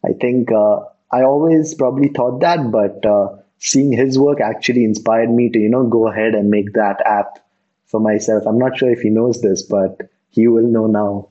[0.05, 5.31] I think uh, I always probably thought that, but uh, seeing his work actually inspired
[5.31, 7.39] me to you know go ahead and make that app
[7.85, 8.43] for myself.
[8.45, 11.29] I'm not sure if he knows this, but he will know now.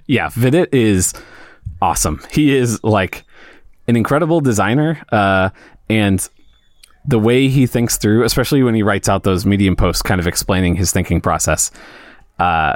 [0.06, 1.12] yeah, Vidit is
[1.82, 2.22] awesome.
[2.30, 3.24] He is like
[3.88, 5.50] an incredible designer, uh,
[5.90, 6.26] and
[7.06, 10.26] the way he thinks through, especially when he writes out those Medium posts, kind of
[10.26, 11.70] explaining his thinking process.
[12.38, 12.74] Uh,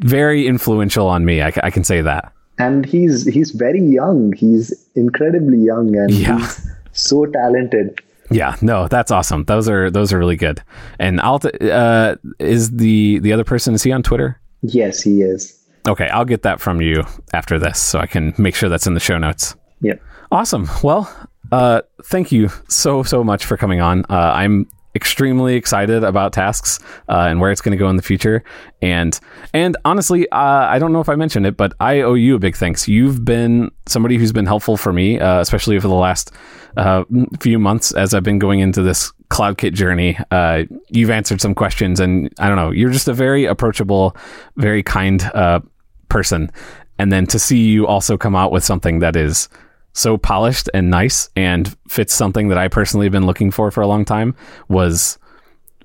[0.00, 1.42] very influential on me.
[1.42, 2.32] I, I, can say that.
[2.58, 4.32] And he's he's very young.
[4.32, 6.38] He's incredibly young, and yeah.
[6.38, 8.00] he's so talented.
[8.30, 9.44] Yeah, no, that's awesome.
[9.44, 10.62] Those are those are really good.
[10.98, 13.74] And Alta uh, is the the other person.
[13.74, 14.40] Is he on Twitter?
[14.62, 15.60] Yes, he is.
[15.86, 18.94] Okay, I'll get that from you after this, so I can make sure that's in
[18.94, 19.54] the show notes.
[19.80, 19.94] Yeah.
[20.32, 20.68] Awesome.
[20.82, 21.12] Well,
[21.52, 24.04] uh, thank you so so much for coming on.
[24.10, 26.78] Uh, I'm extremely excited about tasks
[27.08, 28.44] uh, and where it's going to go in the future.
[28.80, 29.18] And
[29.52, 32.38] and honestly, uh, I don't know if I mentioned it, but I owe you a
[32.38, 32.86] big thanks.
[32.88, 36.32] You've been somebody who's been helpful for me, uh, especially for the last
[36.76, 37.04] uh,
[37.40, 40.18] few months as I've been going into this CloudKit journey.
[40.30, 44.16] Uh, you've answered some questions, and I don't know, you're just a very approachable,
[44.56, 45.60] very kind uh,
[46.08, 46.50] person.
[46.98, 49.48] And then to see you also come out with something that is
[49.94, 53.80] so polished and nice and fits something that I personally have been looking for for
[53.80, 54.34] a long time
[54.68, 55.18] was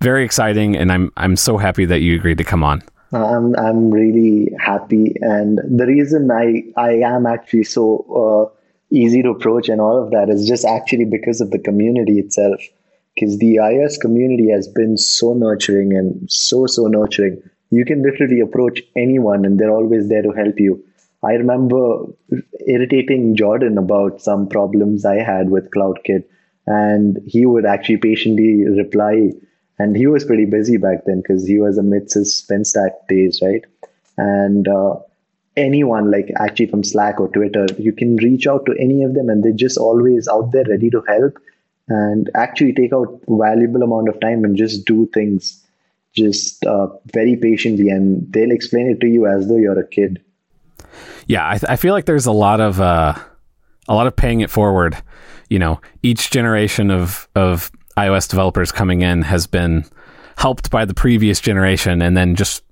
[0.01, 2.82] very exciting and I'm I'm so happy that you agreed to come on.
[3.14, 8.55] I'm I'm really happy and the reason I I am actually so uh,
[8.91, 12.62] easy to approach and all of that is just actually because of the community itself.
[13.16, 17.41] Because the iOS community has been so nurturing and so so nurturing.
[17.70, 20.84] You can literally approach anyone and they're always there to help you
[21.24, 22.05] I remember
[22.65, 26.24] irritating Jordan about some problems I had with CloudKit,
[26.65, 29.32] and he would actually patiently reply.
[29.78, 33.41] And he was pretty busy back then because he was amidst his Spend Stack days,
[33.41, 33.65] right?
[34.17, 34.95] And uh,
[35.57, 39.30] anyone, like actually from Slack or Twitter, you can reach out to any of them,
[39.30, 41.38] and they're just always out there ready to help
[41.89, 45.65] and actually take out valuable amount of time and just do things
[46.13, 50.22] just uh, very patiently, and they'll explain it to you as though you're a kid
[51.28, 53.14] yeah, I, I feel like there's a lot of uh,
[53.88, 54.97] a lot of paying it forward.
[55.50, 59.86] You know, each generation of of iOS developers coming in has been
[60.38, 62.64] helped by the previous generation, and then just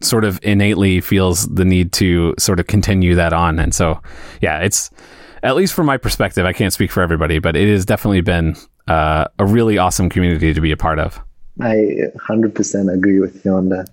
[0.00, 3.58] sort of innately feels the need to sort of continue that on.
[3.58, 4.00] And so,
[4.42, 4.90] yeah, it's
[5.42, 6.44] at least from my perspective.
[6.44, 8.56] I can't speak for everybody, but it has definitely been
[8.88, 11.20] uh, a really awesome community to be a part of.
[11.60, 13.88] I 100% agree with you on that.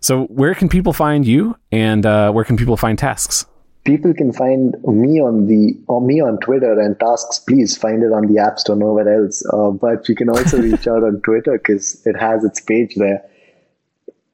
[0.00, 3.46] So, where can people find you, and uh, where can people find tasks?
[3.84, 7.38] people can find me on the or me on Twitter and tasks.
[7.38, 9.44] Please find it on the App Store, nowhere else.
[9.52, 13.22] Uh, but you can also reach out on Twitter because it has its page there.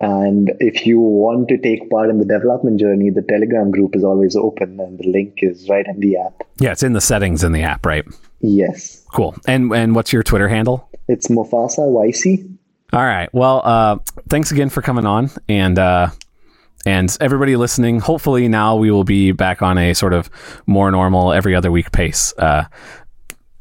[0.03, 4.03] And if you want to take part in the development journey, the Telegram group is
[4.03, 6.43] always open, and the link is right in the app.
[6.59, 8.07] Yeah, it's in the settings in the app, right?
[8.41, 9.05] Yes.
[9.13, 9.37] Cool.
[9.47, 10.89] And and what's your Twitter handle?
[11.07, 12.57] It's Mufasa YC.
[12.93, 13.33] All right.
[13.33, 16.09] Well, uh, thanks again for coming on, and uh,
[16.85, 20.29] and everybody listening, hopefully now we will be back on a sort of
[20.67, 22.33] more normal every other week pace.
[22.37, 22.65] Uh,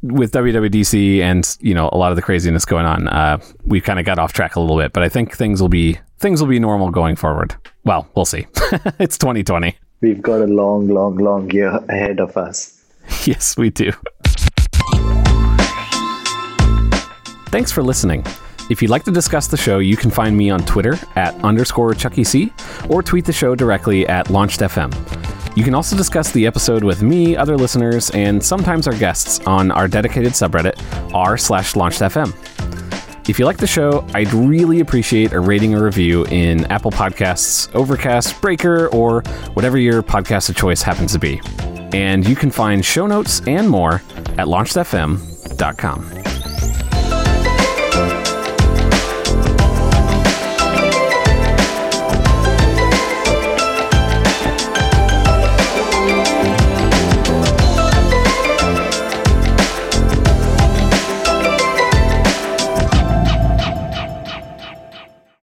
[0.02, 4.00] with WWDC and you know a lot of the craziness going on, uh, we kind
[4.00, 6.50] of got off track a little bit, but I think things will be things will
[6.50, 7.56] be normal going forward.
[7.84, 8.48] Well, we'll see.
[9.00, 9.76] it's 2020.
[10.02, 12.76] We've got a long, long, long year ahead of us.
[13.26, 13.92] Yes, we do.
[17.48, 18.24] Thanks for listening.
[18.70, 21.94] If you'd like to discuss the show, you can find me on Twitter at underscore
[21.96, 22.54] Chucky C
[22.88, 25.58] or tweet the show directly at LaunchedFM.
[25.58, 29.72] You can also discuss the episode with me, other listeners, and sometimes our guests on
[29.72, 30.80] our dedicated subreddit,
[31.14, 32.34] r slash launched.fm.
[33.28, 37.74] If you like the show, I'd really appreciate a rating or review in Apple Podcasts,
[37.76, 39.22] Overcast, Breaker, or
[39.54, 41.42] whatever your podcast of choice happens to be.
[41.92, 44.02] And you can find show notes and more
[44.38, 46.39] at launched.fm.com.